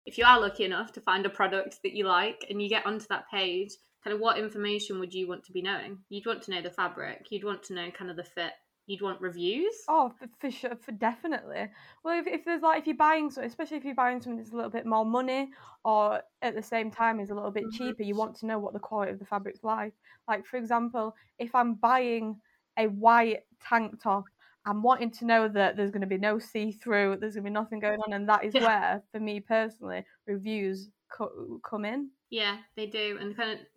if 0.05 0.17
you 0.17 0.25
are 0.25 0.39
lucky 0.39 0.65
enough 0.65 0.91
to 0.93 1.01
find 1.01 1.25
a 1.25 1.29
product 1.29 1.79
that 1.83 1.93
you 1.93 2.05
like 2.05 2.45
and 2.49 2.61
you 2.61 2.69
get 2.69 2.85
onto 2.85 3.05
that 3.09 3.29
page, 3.31 3.71
kind 4.03 4.13
of 4.13 4.19
what 4.19 4.37
information 4.37 4.99
would 4.99 5.13
you 5.13 5.27
want 5.27 5.45
to 5.45 5.53
be 5.53 5.61
knowing? 5.61 5.99
You'd 6.09 6.25
want 6.25 6.41
to 6.43 6.51
know 6.51 6.61
the 6.61 6.69
fabric, 6.69 7.27
you'd 7.29 7.45
want 7.45 7.63
to 7.63 7.73
know 7.73 7.89
kind 7.91 8.11
of 8.11 8.17
the 8.17 8.23
fit, 8.23 8.51
you'd 8.85 9.01
want 9.01 9.21
reviews. 9.21 9.89
Oh, 9.89 10.09
for, 10.09 10.27
for 10.39 10.49
sure, 10.49 10.75
for 10.77 10.93
definitely. 10.93 11.69
Well, 12.03 12.17
if, 12.17 12.25
if 12.25 12.45
there's 12.45 12.61
like 12.61 12.79
if 12.79 12.87
you're 12.87 12.95
buying 12.95 13.29
so, 13.29 13.41
especially 13.41 13.75
if 13.77 13.83
you're 13.83 13.93
buying 13.95 14.21
something 14.21 14.37
that's 14.37 14.53
a 14.53 14.55
little 14.55 14.71
bit 14.71 14.85
more 14.85 15.05
money, 15.05 15.51
or 15.83 16.23
at 16.41 16.55
the 16.55 16.63
same 16.63 16.89
time 16.89 17.19
is 17.19 17.31
a 17.31 17.35
little 17.35 17.51
bit 17.51 17.69
Mhm. 17.69 17.69
cheaper, 17.69 18.03
you 18.03 18.15
want 18.15 18.37
to 18.37 18.45
know 18.45 18.59
what 18.59 18.71
the 18.73 18.79
quality 18.79 19.11
of 19.11 19.19
the 19.19 19.25
fabric's 19.25 19.61
like. 19.63 19.93
Like 20.27 20.45
for 20.45 20.55
example, 20.57 21.15
if 21.37 21.53
I'm 21.53 21.75
buying 21.75 22.39
a 22.77 22.87
white 22.87 23.41
tank 23.59 24.01
top, 24.01 24.29
I'm 24.65 24.83
wanting 24.83 25.11
to 25.11 25.25
know 25.25 25.49
that 25.49 25.75
there's 25.75 25.91
going 25.91 25.99
to 26.01 26.07
be 26.07 26.17
no 26.17 26.39
see 26.39 26.71
through, 26.71 27.17
there's 27.17 27.33
going 27.35 27.43
to 27.43 27.49
be 27.49 27.53
nothing 27.53 27.79
going 27.79 27.99
on, 28.07 28.13
and 28.13 28.29
that 28.29 28.45
is 28.45 28.55
Yeah. 28.55 28.67
where, 28.77 29.03
for 29.11 29.19
me 29.19 29.41
personally, 29.41 30.05
reviews 30.25 30.89
co- 31.11 31.59
come 31.61 31.83
in. 31.83 32.11
Yeah, 32.29 32.63
they 32.75 32.87
do. 32.87 33.17
And 33.19 33.35
kind 33.35 33.59
of 33.59 33.67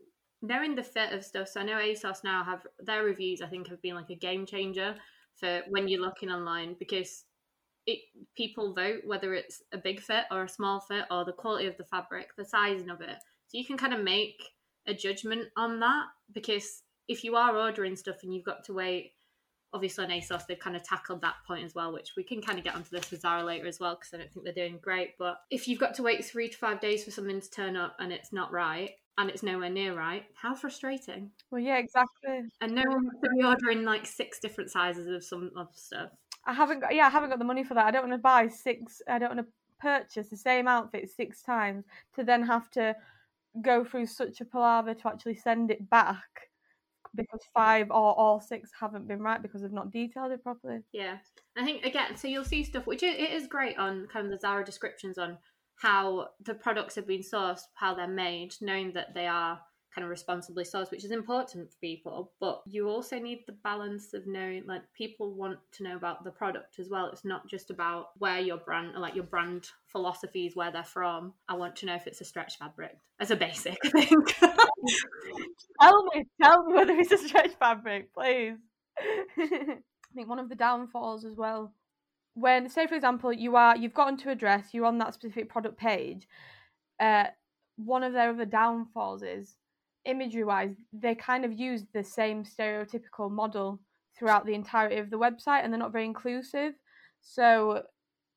knowing 0.43 0.75
the 0.75 0.83
fit 0.83 1.13
of 1.13 1.25
stuff. 1.25 1.49
So 1.49 1.61
I 1.61 1.65
know 1.65 1.79
ASOS 1.79 2.25
now 2.25 2.45
have 2.45 2.67
their 2.79 3.03
reviews, 3.05 3.43
I 3.43 3.47
think, 3.47 3.69
have 3.69 3.83
been 3.83 3.95
like 3.95 4.11
a 4.11 4.17
game 4.17 4.47
changer 4.47 4.95
for 5.35 5.63
when 5.69 5.89
you're 5.89 6.01
looking 6.01 6.31
online 6.31 6.77
because 6.79 7.25
it 7.87 8.01
people 8.37 8.75
vote 8.75 9.03
whether 9.05 9.33
it's 9.35 9.63
a 9.73 9.79
big 9.79 10.01
fit 10.01 10.25
or 10.31 10.45
a 10.45 10.49
small 10.49 10.81
fit 10.81 11.05
or 11.11 11.25
the 11.25 11.33
quality 11.33 11.67
of 11.67 11.77
the 11.77 11.85
fabric, 11.85 12.29
the 12.37 12.45
sizing 12.45 12.91
of 12.91 13.01
it. 13.01 13.17
So 13.49 13.59
you 13.59 13.65
can 13.65 13.77
kind 13.77 13.95
of 13.95 14.03
make 14.03 14.43
a 14.87 14.95
judgment 14.95 15.49
on 15.57 15.81
that 15.81 16.07
because 16.33 16.83
if 17.09 17.23
you 17.23 17.37
are 17.37 17.57
ordering 17.57 17.97
stuff 17.97 18.17
and 18.23 18.35
you've 18.35 18.45
got 18.45 18.65
to 18.65 18.73
wait, 18.73 19.13
obviously 19.73 20.05
on 20.05 20.11
ASOS 20.11 20.47
they've 20.47 20.59
kind 20.59 20.77
of 20.77 20.83
tackled 20.83 21.21
that 21.23 21.37
point 21.47 21.65
as 21.65 21.75
well, 21.75 21.93
which 21.93 22.13
we 22.17 22.23
can 22.23 22.41
kind 22.41 22.59
of 22.59 22.65
get 22.65 22.75
onto 22.75 22.91
this 22.91 23.11
with 23.11 23.21
Zara 23.21 23.45
later 23.45 23.67
as 23.67 23.81
well 23.81 23.95
because 23.95 24.13
I 24.15 24.19
don't 24.19 24.33
think 24.33 24.45
they're 24.45 24.69
doing 24.69 24.79
great. 24.81 25.19
But 25.19 25.39
if 25.51 25.69
you've 25.69 25.81
got 25.81 25.95
to 25.97 26.03
wait 26.03 26.25
three 26.25 26.49
to 26.49 26.57
five 26.57 26.81
days 26.81 27.05
for 27.05 27.11
something 27.11 27.41
to 27.41 27.51
turn 27.51 27.77
up 27.77 27.97
and 27.99 28.13
it's 28.13 28.33
not 28.33 28.53
right 28.53 28.91
and 29.19 29.31
it's 29.31 29.43
nowhere 29.43 29.71
near 29.71 29.95
right, 29.95 30.25
how 30.35 30.55
frustrating! 30.55 31.31
Well, 31.51 31.61
yeah, 31.61 31.79
exactly. 31.79 32.43
And 32.61 32.75
no 32.75 32.83
one 32.87 33.05
wants 33.05 33.21
to 33.23 33.31
be 33.37 33.45
ordering 33.45 33.85
like 33.85 34.07
six 34.07 34.39
different 34.39 34.71
sizes 34.71 35.07
of 35.07 35.25
some 35.25 35.51
of 35.57 35.69
stuff. 35.75 36.11
I 36.45 36.53
haven't 36.53 36.81
got 36.81 36.95
yeah, 36.95 37.07
I 37.07 37.11
haven't 37.11 37.31
got 37.31 37.39
the 37.39 37.45
money 37.45 37.65
for 37.65 37.75
that. 37.75 37.87
I 37.87 37.91
don't 37.91 38.09
want 38.09 38.15
to 38.15 38.19
buy 38.19 38.49
six. 38.49 39.03
I 39.09 39.19
don't 39.19 39.35
want 39.35 39.47
to 39.47 39.53
purchase 39.81 40.29
the 40.29 40.37
same 40.37 40.69
outfit 40.69 41.11
six 41.11 41.43
times 41.43 41.85
to 42.15 42.25
then 42.25 42.43
have 42.43 42.71
to 42.71 42.95
go 43.63 43.85
through 43.85 44.07
such 44.07 44.41
a 44.41 44.45
palaver 44.45 44.95
to 44.95 45.09
actually 45.09 45.35
send 45.35 45.71
it 45.71 45.89
back 45.89 46.51
because 47.17 47.41
five 47.55 47.91
or 47.91 48.19
all 48.19 48.41
six 48.41 48.71
haven't 48.79 49.09
been 49.09 49.21
right 49.21 49.43
because 49.43 49.63
they've 49.63 49.73
not 49.73 49.91
detailed 49.91 50.33
it 50.33 50.43
properly. 50.43 50.81
Yeah, 50.93 51.19
I 51.57 51.65
think 51.65 51.85
again, 51.85 52.17
so 52.17 52.29
you'll 52.29 52.45
see 52.45 52.65
stuff 52.65 52.87
which 52.87 53.03
it, 53.03 53.19
is 53.19 53.47
great 53.47 53.79
on 53.79 54.07
kind 54.13 54.27
of 54.27 54.33
the 54.33 54.39
Zara 54.39 54.65
descriptions 54.65 55.19
on 55.19 55.39
how 55.81 56.29
the 56.45 56.55
products 56.55 56.95
have 56.95 57.07
been 57.07 57.23
sourced, 57.23 57.61
how 57.75 57.95
they're 57.95 58.09
made, 58.09 58.55
knowing 58.61 58.93
that 58.95 59.15
they 59.15 59.27
are 59.27 59.61
kind 59.97 60.05
of 60.05 60.11
responsibly 60.11 60.63
sourced, 60.63 60.91
which 60.91 61.05
is 61.05 61.11
important 61.11 61.71
for 61.71 61.77
people. 61.81 62.33
But 62.39 62.61
you 62.67 62.89
also 62.89 63.19
need 63.19 63.45
the 63.47 63.57
balance 63.65 64.13
of 64.13 64.27
knowing, 64.27 64.65
like, 64.67 64.83
people 64.93 65.35
want 65.35 65.59
to 65.73 65.85
know 65.85 65.97
about 65.97 66.23
the 66.23 66.31
product 66.31 66.79
as 66.79 66.91
well. 66.91 67.09
It's 67.11 67.25
not 67.25 67.49
just 67.49 67.71
about 67.71 68.09
where 68.19 68.39
your 68.39 68.59
brand, 68.59 68.93
like 68.99 69.15
your 69.15 69.25
brand 69.25 69.69
philosophies, 69.87 70.55
where 70.55 70.71
they're 70.71 70.85
from. 70.85 71.33
I 71.49 71.55
want 71.55 71.77
to 71.77 71.87
know 71.87 71.95
if 71.95 72.07
it's 72.07 72.21
a 72.21 72.25
stretch 72.25 72.59
fabric 72.59 72.99
as 73.19 73.31
a 73.31 73.37
basic 73.37 73.79
thing. 73.93 74.23
tell 75.81 76.05
me, 76.15 76.25
tell 76.43 76.65
me 76.65 76.75
whether 76.75 76.93
it's 76.93 77.13
a 77.13 77.19
stretch 77.19 77.55
fabric, 77.59 78.13
please. 78.13 78.59
I 79.39 79.79
think 80.15 80.29
one 80.29 80.39
of 80.39 80.51
the 80.51 80.55
downfalls 80.55 81.25
as 81.25 81.37
well, 81.37 81.73
when 82.35 82.69
say 82.69 82.87
for 82.87 82.95
example 82.95 83.33
you 83.33 83.57
are 83.57 83.77
you've 83.77 83.95
gotten 83.95 84.17
to 84.19 84.31
a 84.31 84.35
dress, 84.35 84.69
you're 84.73 84.87
on 84.87 84.99
that 84.99 85.15
specific 85.15 85.49
product 85.49 85.79
page. 85.79 86.29
Uh, 87.01 87.25
one 87.77 88.03
of 88.03 88.13
their 88.13 88.31
other 88.31 88.47
downfalls 88.47 89.23
is 89.23 89.57
imagery 90.07 90.45
wise, 90.45 90.75
they 90.93 91.15
kind 91.15 91.45
of 91.45 91.53
use 91.53 91.85
the 91.93 92.03
same 92.03 92.45
stereotypical 92.45 93.31
model 93.31 93.81
throughout 94.19 94.47
the 94.47 94.55
entirety 94.55 94.97
of 94.97 95.11
the 95.11 95.19
website 95.19 95.63
and 95.63 95.73
they're 95.73 95.79
not 95.79 95.93
very 95.93 96.05
inclusive. 96.05 96.75
So 97.21 97.83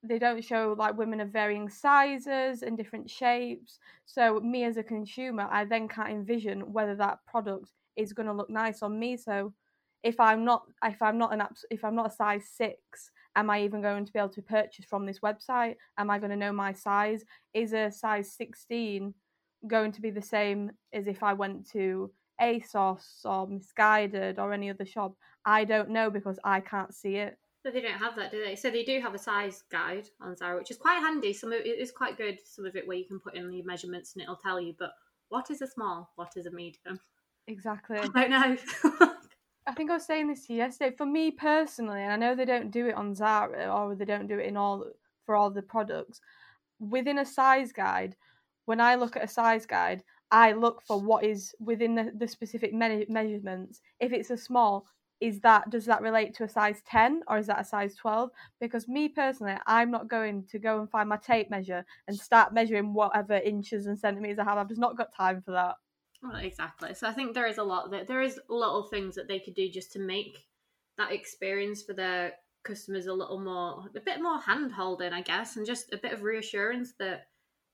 they 0.04 0.20
don't 0.20 0.44
show 0.44 0.76
like 0.78 0.98
women 0.98 1.20
of 1.20 1.30
varying 1.30 1.70
sizes 1.70 2.64
and 2.64 2.78
different 2.78 3.10
shapes. 3.10 3.80
So 4.06 4.40
me 4.40 4.64
as 4.64 4.78
a 4.78 4.84
consumer, 4.84 5.48
I 5.52 5.66
then 5.66 5.88
can't 5.88 6.10
envision 6.10 6.72
whether 6.74 6.96
that 6.96 7.20
product 7.28 7.70
is 7.96 8.14
going 8.14 8.28
to 8.28 8.34
look 8.34 8.50
nice 8.50 8.82
on 8.82 8.98
me. 8.98 9.18
So 9.18 9.54
if 10.04 10.20
I'm 10.20 10.46
not 10.46 10.64
if 10.86 11.02
I'm 11.02 11.18
not 11.18 11.34
an 11.34 11.44
if 11.70 11.84
I'm 11.84 11.96
not 11.96 12.12
a 12.12 12.16
size 12.16 12.46
6, 12.56 12.78
am 13.36 13.50
I 13.50 13.62
even 13.64 13.82
going 13.82 14.06
to 14.06 14.14
be 14.14 14.20
able 14.20 14.30
to 14.30 14.42
purchase 14.42 14.86
from 14.86 15.06
this 15.06 15.20
website? 15.20 15.76
Am 15.98 16.10
I 16.10 16.20
going 16.20 16.32
to 16.32 16.38
know 16.38 16.54
my 16.54 16.72
size? 16.72 17.24
Is 17.54 17.74
a 17.74 17.92
size 17.92 18.32
16 18.34 19.14
going 19.68 19.92
to 19.94 20.02
be 20.02 20.10
the 20.10 20.22
same 20.22 20.72
as 20.94 21.08
if 21.08 21.24
I 21.24 21.34
went 21.34 21.70
to 21.72 22.12
ASOS 22.42 23.26
or 23.26 23.48
Missguided 23.48 24.40
or 24.40 24.54
any 24.54 24.70
other 24.70 24.86
shop. 24.86 25.16
I 25.46 25.66
don't 25.66 25.90
know 25.90 26.10
because 26.10 26.40
I 26.44 26.62
can't 26.62 26.94
see 26.94 27.16
it. 27.16 27.38
But 27.64 27.74
they 27.74 27.82
don't 27.82 27.98
have 27.98 28.16
that, 28.16 28.32
do 28.32 28.42
they? 28.44 28.56
So 28.56 28.70
they 28.70 28.84
do 28.84 29.02
have 29.02 29.14
a 29.14 29.18
size 29.18 29.64
guide 29.70 30.08
on 30.22 30.36
Zara, 30.36 30.58
which 30.58 30.72
is 30.72 30.78
quite 30.78 31.00
handy. 31.00 31.34
Some 31.34 31.52
of 31.52 31.60
it 31.60 31.68
is 31.68 31.92
quite 31.92 32.18
good. 32.18 32.40
Some 32.46 32.66
of 32.66 32.76
it 32.76 32.88
where 32.88 32.96
you 32.96 33.06
can 33.06 33.20
put 33.20 33.36
in 33.36 33.52
your 33.52 33.66
measurements 33.66 34.14
and 34.14 34.24
it'll 34.24 34.38
tell 34.38 34.62
you. 34.62 34.74
But 34.80 34.92
what 35.28 35.52
is 35.52 35.62
a 35.62 35.68
small? 35.68 36.10
What 36.16 36.32
is 36.38 36.46
a 36.46 36.52
medium? 36.52 37.00
Exactly. 37.48 37.98
I 38.16 38.28
don't 38.28 38.30
know. 38.30 38.58
I 39.68 39.74
think 39.74 39.92
I 39.92 39.96
was 39.96 40.06
saying 40.06 40.30
this 40.30 40.48
to 40.48 40.54
you 40.54 40.60
yesterday. 40.60 40.96
For 40.96 41.06
me 41.06 41.32
personally, 41.32 42.02
and 42.02 42.12
I 42.12 42.16
know 42.16 42.34
they 42.34 42.46
don't 42.46 42.72
do 42.72 42.88
it 42.88 42.96
on 42.96 43.14
Zara 43.14 43.68
or 43.68 43.94
they 43.94 44.06
don't 44.06 44.28
do 44.28 44.40
it 44.40 44.48
in 44.48 44.56
all 44.56 44.86
for 45.26 45.36
all 45.36 45.52
the 45.52 45.62
products. 45.62 46.22
Within 46.80 47.20
a 47.20 47.26
size 47.26 47.74
guide, 47.74 48.16
when 48.70 48.80
I 48.80 48.94
look 48.94 49.18
at 49.18 49.24
a 49.24 49.28
size 49.28 49.66
guide, 49.66 50.04
I 50.30 50.52
look 50.52 50.84
for 50.84 51.02
what 51.02 51.24
is 51.24 51.56
within 51.60 51.96
the, 51.96 52.12
the 52.16 52.28
specific 52.28 52.72
me- 52.72 53.08
measurements. 53.10 53.82
If 54.00 54.14
it's 54.14 54.30
a 54.30 54.38
small, 54.38 54.86
is 55.20 55.40
that 55.40 55.72
does 55.72 55.86
that 55.86 56.04
relate 56.04 56.36
to 56.36 56.44
a 56.44 56.50
size 56.50 56.84
10 56.86 57.24
or 57.28 57.40
is 57.40 57.48
that 57.48 57.60
a 57.60 57.66
size 57.66 57.96
12 57.96 58.30
because 58.62 58.88
me 58.88 59.10
personally 59.10 59.58
i'm 59.68 59.92
not 59.92 60.08
going 60.08 60.46
to 60.46 60.58
go 60.58 60.80
and 60.80 60.90
find 60.90 61.10
my 61.10 61.18
tape 61.18 61.50
measure 61.50 61.84
and 62.08 62.18
start 62.18 62.54
measuring 62.54 62.94
whatever 62.94 63.34
inches 63.34 63.86
and 63.86 64.00
centimeters 64.00 64.40
i 64.40 64.46
have. 64.46 64.58
I've 64.58 64.70
just 64.70 64.80
not 64.80 64.96
got 64.96 65.14
time 65.14 65.42
for 65.42 65.52
that. 65.52 65.76
Well, 66.24 66.38
exactly. 66.38 66.94
So 66.94 67.08
i 67.08 67.12
think 67.12 67.34
there 67.34 67.48
is 67.48 67.58
a 67.58 67.64
lot 67.64 67.92
that 67.92 68.08
there 68.08 68.22
is 68.22 68.40
little 68.48 68.84
things 68.84 69.16
that 69.16 69.28
they 69.28 69.40
could 69.40 69.56
do 69.56 69.68
just 69.70 69.92
to 69.94 70.00
make 70.00 70.46
that 70.98 71.12
experience 71.12 71.82
for 71.84 71.94
their 71.94 72.34
customers 72.64 73.08
a 73.08 73.14
little 73.14 73.42
more 73.42 73.86
a 73.94 74.00
bit 74.00 74.22
more 74.22 74.40
hand 74.40 74.72
holding 74.72 75.12
i 75.12 75.22
guess 75.22 75.58
and 75.58 75.66
just 75.66 75.92
a 75.92 75.98
bit 75.98 76.14
of 76.14 76.24
reassurance 76.24 76.94
that 77.00 77.26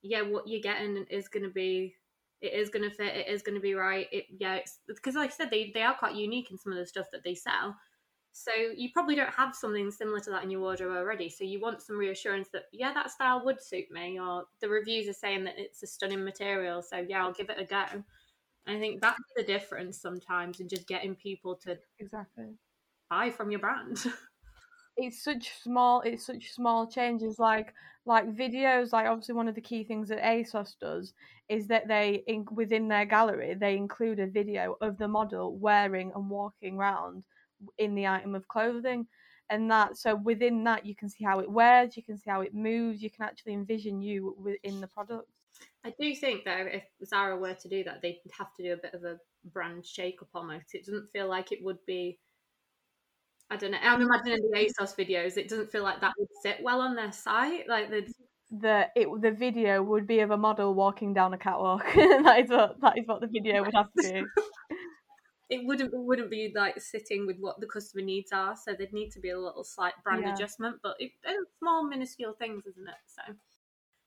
yeah, 0.06 0.22
what 0.22 0.46
you're 0.46 0.60
getting 0.60 1.04
is 1.10 1.28
going 1.28 1.42
to 1.42 1.50
be, 1.50 1.94
it 2.40 2.52
is 2.52 2.68
going 2.68 2.88
to 2.88 2.94
fit, 2.94 3.16
it 3.16 3.28
is 3.28 3.42
going 3.42 3.54
to 3.54 3.60
be 3.60 3.74
right. 3.74 4.06
It 4.12 4.24
yeah, 4.38 4.56
it's 4.56 4.78
because 4.86 5.14
like 5.14 5.30
I 5.30 5.34
said, 5.34 5.50
they 5.50 5.70
they 5.74 5.82
are 5.82 5.96
quite 5.96 6.14
unique 6.14 6.50
in 6.50 6.58
some 6.58 6.72
of 6.72 6.78
the 6.78 6.86
stuff 6.86 7.06
that 7.12 7.24
they 7.24 7.34
sell. 7.34 7.76
So 8.32 8.52
you 8.76 8.90
probably 8.92 9.14
don't 9.14 9.32
have 9.32 9.54
something 9.54 9.90
similar 9.90 10.20
to 10.20 10.30
that 10.30 10.44
in 10.44 10.50
your 10.50 10.60
wardrobe 10.60 10.94
already. 10.94 11.30
So 11.30 11.42
you 11.42 11.58
want 11.58 11.80
some 11.80 11.96
reassurance 11.96 12.48
that 12.52 12.64
yeah, 12.72 12.92
that 12.92 13.10
style 13.10 13.42
would 13.44 13.62
suit 13.62 13.90
me, 13.90 14.20
or 14.20 14.44
the 14.60 14.68
reviews 14.68 15.08
are 15.08 15.14
saying 15.14 15.44
that 15.44 15.54
it's 15.56 15.82
a 15.82 15.86
stunning 15.86 16.24
material. 16.24 16.82
So 16.82 17.04
yeah, 17.08 17.24
I'll 17.24 17.32
give 17.32 17.48
it 17.50 17.58
a 17.58 17.64
go. 17.64 17.84
And 18.66 18.76
I 18.76 18.80
think 18.80 19.00
that's 19.00 19.32
the 19.36 19.42
difference 19.42 20.00
sometimes 20.00 20.60
in 20.60 20.68
just 20.68 20.86
getting 20.86 21.14
people 21.14 21.54
to 21.64 21.78
exactly 21.98 22.56
buy 23.08 23.30
from 23.30 23.50
your 23.50 23.60
brand. 23.60 24.04
it's 24.96 25.22
such 25.22 25.52
small 25.62 26.00
it's 26.02 26.24
such 26.24 26.52
small 26.52 26.86
changes 26.86 27.38
like 27.38 27.74
like 28.06 28.26
videos 28.34 28.92
like 28.92 29.06
obviously 29.06 29.34
one 29.34 29.48
of 29.48 29.54
the 29.54 29.60
key 29.60 29.84
things 29.84 30.08
that 30.08 30.22
asos 30.22 30.74
does 30.80 31.12
is 31.48 31.66
that 31.66 31.86
they 31.86 32.22
in, 32.26 32.46
within 32.52 32.88
their 32.88 33.04
gallery 33.04 33.54
they 33.54 33.76
include 33.76 34.18
a 34.18 34.26
video 34.26 34.76
of 34.80 34.96
the 34.98 35.08
model 35.08 35.56
wearing 35.56 36.12
and 36.14 36.30
walking 36.30 36.78
around 36.78 37.22
in 37.78 37.94
the 37.94 38.06
item 38.06 38.34
of 38.34 38.46
clothing. 38.48 39.06
And 39.48 39.70
that 39.70 39.96
so 39.96 40.16
within 40.16 40.64
that 40.64 40.84
you 40.84 40.96
can 40.96 41.08
see 41.08 41.24
how 41.24 41.38
it 41.38 41.50
wears 41.50 41.96
you 41.96 42.02
can 42.02 42.18
see 42.18 42.28
how 42.28 42.40
it 42.40 42.54
moves 42.54 43.00
you 43.00 43.10
can 43.10 43.24
actually 43.24 43.54
envision 43.54 44.02
you 44.02 44.34
within 44.38 44.80
the 44.80 44.88
product. 44.88 45.28
I 45.84 45.94
do 46.00 46.14
think 46.16 46.44
though 46.44 46.66
if 46.68 46.82
zara 47.04 47.36
were 47.36 47.54
to 47.54 47.68
do 47.68 47.84
that 47.84 48.02
they'd 48.02 48.18
have 48.36 48.52
to 48.54 48.62
do 48.62 48.72
a 48.72 48.76
bit 48.76 48.94
of 48.94 49.04
a 49.04 49.18
brand 49.52 49.86
shake 49.86 50.20
up 50.20 50.28
almost. 50.34 50.74
It 50.74 50.84
doesn't 50.84 51.10
feel 51.12 51.28
like 51.28 51.52
it 51.52 51.62
would 51.62 51.78
be 51.86 52.18
I 53.50 53.56
don't 53.56 53.70
know. 53.70 53.78
I'm 53.80 54.02
imagining 54.02 54.38
the 54.50 54.58
ASOS 54.58 54.96
videos. 54.96 55.36
It 55.36 55.48
doesn't 55.48 55.70
feel 55.70 55.82
like 55.82 56.00
that 56.00 56.14
would 56.18 56.28
sit 56.42 56.58
well 56.62 56.80
on 56.80 56.96
their 56.96 57.12
site. 57.12 57.68
Like 57.68 57.90
the 57.90 58.12
the 58.50 58.88
it 58.94 59.08
the 59.20 59.30
video 59.30 59.82
would 59.82 60.06
be 60.06 60.20
of 60.20 60.30
a 60.30 60.36
model 60.36 60.74
walking 60.74 61.14
down 61.14 61.32
a 61.32 61.38
catwalk. 61.38 61.84
that 61.94 62.40
is 62.44 62.50
what 62.50 62.80
that 62.80 62.98
is 62.98 63.06
what 63.06 63.20
the 63.20 63.28
video 63.28 63.62
would 63.62 63.74
have 63.74 63.92
to 64.00 64.12
be. 64.12 64.22
it 65.50 65.64
wouldn't 65.64 65.92
it 65.92 66.00
wouldn't 66.00 66.30
be 66.30 66.52
like 66.54 66.80
sitting 66.80 67.26
with 67.26 67.38
what 67.38 67.60
the 67.60 67.66
customer 67.66 68.04
needs 68.04 68.32
are. 68.32 68.56
So 68.56 68.72
there'd 68.76 68.92
need 68.92 69.10
to 69.12 69.20
be 69.20 69.30
a 69.30 69.38
little 69.38 69.64
slight 69.64 69.94
brand 70.02 70.22
yeah. 70.22 70.34
adjustment, 70.34 70.76
but 70.82 70.96
it, 70.98 71.12
small 71.58 71.86
minuscule 71.86 72.34
things, 72.38 72.66
isn't 72.66 72.88
it? 72.88 72.94
So. 73.06 73.34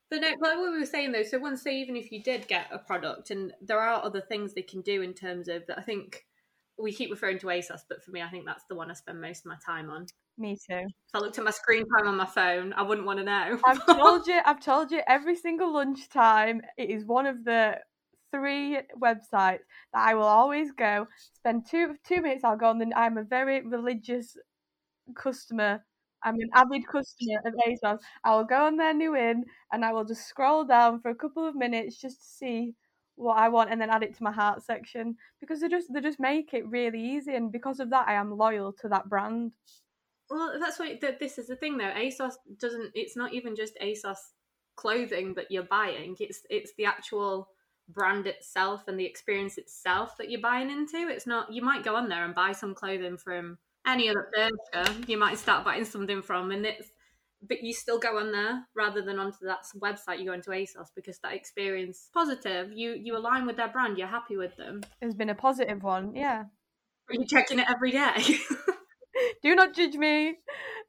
But 0.10 0.22
no, 0.22 0.30
like 0.30 0.58
what 0.58 0.72
we 0.72 0.80
were 0.80 0.86
saying 0.86 1.12
though, 1.12 1.24
so 1.24 1.38
once 1.38 1.62
say 1.62 1.76
even 1.76 1.96
if 1.96 2.12
you 2.12 2.24
did 2.24 2.48
get 2.48 2.68
a 2.72 2.80
product, 2.80 3.30
and 3.32 3.54
there 3.62 3.80
are 3.80 4.04
other 4.04 4.22
things 4.22 4.54
they 4.54 4.64
can 4.64 4.82
do 4.82 5.02
in 5.02 5.14
terms 5.14 5.48
of 5.48 5.64
I 5.78 5.82
think 5.82 6.26
we 6.80 6.94
keep 6.94 7.12
referring 7.12 7.40
to 7.40 7.48
ASOS, 7.48 7.82
but 7.88 8.04
for 8.04 8.12
me, 8.12 8.22
I 8.22 8.30
think 8.30 8.46
that's 8.46 8.64
the 8.70 8.76
one 8.76 8.90
I 8.90 8.94
spend 8.94 9.22
most 9.22 9.40
of 9.40 9.48
my 9.48 9.58
time 9.66 9.90
on. 9.90 10.08
Me 10.38 10.56
too. 10.56 10.78
If 10.78 11.16
I 11.16 11.20
looked 11.20 11.38
at 11.38 11.44
my 11.44 11.52
screen 11.52 11.86
time 11.98 12.08
on 12.08 12.16
my 12.16 12.26
phone, 12.26 12.74
I 12.74 12.82
wouldn't 12.82 13.06
want 13.06 13.20
to 13.20 13.26
know. 13.26 13.60
I've 13.66 13.86
told 13.98 14.28
you, 14.28 14.40
I've 14.46 14.64
told 14.64 14.92
you 14.92 15.02
every 15.08 15.36
single 15.36 15.74
lunchtime. 15.74 16.62
It 16.78 16.90
is 16.90 17.06
one 17.06 17.26
of 17.26 17.44
the 17.44 17.76
three 18.32 18.80
websites 19.02 19.60
that 19.94 19.96
I 19.96 20.14
will 20.14 20.24
always 20.24 20.72
go. 20.72 21.08
Spend 21.34 21.66
two 21.70 21.96
two 22.08 22.22
minutes. 22.22 22.44
I'll 22.44 22.58
go 22.58 22.68
on. 22.68 22.80
The, 22.80 22.92
I'm 22.96 23.18
a 23.18 23.24
very 23.24 23.62
religious 23.62 24.38
customer. 25.16 25.84
I'm 26.24 26.36
an 26.36 26.50
avid 26.54 26.86
customer 26.88 27.40
of 27.46 27.54
ASOS. 27.68 28.00
I 28.24 28.36
will 28.36 28.44
go 28.44 28.66
on 28.66 28.78
their 28.78 28.94
new 28.94 29.16
in 29.16 29.46
and 29.72 29.86
I 29.86 29.94
will 29.94 30.04
just 30.04 30.28
scroll 30.28 30.66
down 30.66 31.00
for 31.02 31.12
a 31.12 31.16
couple 31.16 31.48
of 31.48 31.56
minutes 31.56 32.00
just 32.00 32.22
to 32.22 32.28
see 32.28 32.76
what 33.20 33.38
I 33.38 33.50
want 33.50 33.70
and 33.70 33.82
then 33.82 33.90
add 33.90 34.04
it 34.04 34.16
to 34.16 34.24
my 34.24 34.32
heart 34.32 34.64
section 34.64 35.16
because 35.40 35.60
they 35.60 35.68
just 35.68 35.92
they 35.94 36.02
just 36.02 36.20
make 36.20 36.54
it 36.54 36.68
really 36.68 37.02
easy 37.02 37.36
and 37.36 37.52
because 37.52 37.80
of 37.80 37.90
that 37.90 38.08
I 38.08 38.14
am 38.14 38.38
loyal 38.38 38.72
to 38.82 38.88
that 38.90 39.10
brand. 39.10 39.52
Well, 40.30 40.54
that's 40.60 40.80
what 40.80 41.02
this 41.20 41.38
is 41.38 41.48
the 41.48 41.56
thing 41.56 41.78
though. 41.78 41.92
ASOS 41.92 42.34
doesn't. 42.60 42.92
It's 42.94 43.18
not 43.18 43.34
even 43.34 43.56
just 43.56 43.78
ASOS 43.82 44.18
clothing 44.76 45.34
that 45.34 45.52
you're 45.52 45.64
buying. 45.64 46.16
It's 46.20 46.42
it's 46.50 46.72
the 46.78 46.86
actual 46.86 47.50
brand 47.90 48.28
itself 48.28 48.88
and 48.88 49.00
the 49.00 49.06
experience 49.06 49.58
itself 49.58 50.16
that 50.18 50.30
you're 50.30 50.42
buying 50.42 50.70
into. 50.70 51.10
It's 51.10 51.28
not. 51.28 51.52
You 51.52 51.62
might 51.62 51.84
go 51.84 51.96
on 51.96 52.08
there 52.08 52.24
and 52.24 52.36
buy 52.36 52.52
some 52.52 52.76
clothing 52.76 53.18
from 53.18 53.58
any 53.88 54.08
other 54.10 54.30
Bershka. 54.38 55.10
You 55.10 55.18
might 55.18 55.38
start 55.38 55.66
buying 55.66 55.86
something 55.86 56.22
from, 56.22 56.52
and 56.52 56.66
it's 56.66 56.92
but 57.48 57.64
you 57.64 57.74
still 57.74 58.00
go 58.00 58.18
on 58.18 58.32
there 58.32 58.66
rather 58.76 59.02
than 59.02 59.20
onto 59.20 59.46
that 59.46 59.60
website 59.82 60.20
you 60.20 60.26
go 60.26 60.34
into 60.34 60.50
asos 60.50 60.88
because 60.96 61.20
that 61.20 61.34
experience 61.34 62.10
positive. 62.14 62.72
You 62.74 62.92
you 62.92 63.16
align 63.18 63.46
with 63.46 63.58
their 63.58 63.70
brand 63.70 63.98
you're 63.98 64.08
happy 64.08 64.38
with 64.38 64.56
them. 64.58 64.82
It's 65.02 65.16
been 65.16 65.30
a 65.30 65.36
positive 65.36 65.84
one 65.84 66.16
yeah. 66.16 66.44
Are 67.10 67.14
you 67.14 67.26
checking 67.26 67.60
it 67.60 67.68
every 67.70 67.92
day? 67.92 68.14
Do 69.44 69.56
not 69.56 69.74
judge 69.74 69.96
me. 69.96 70.36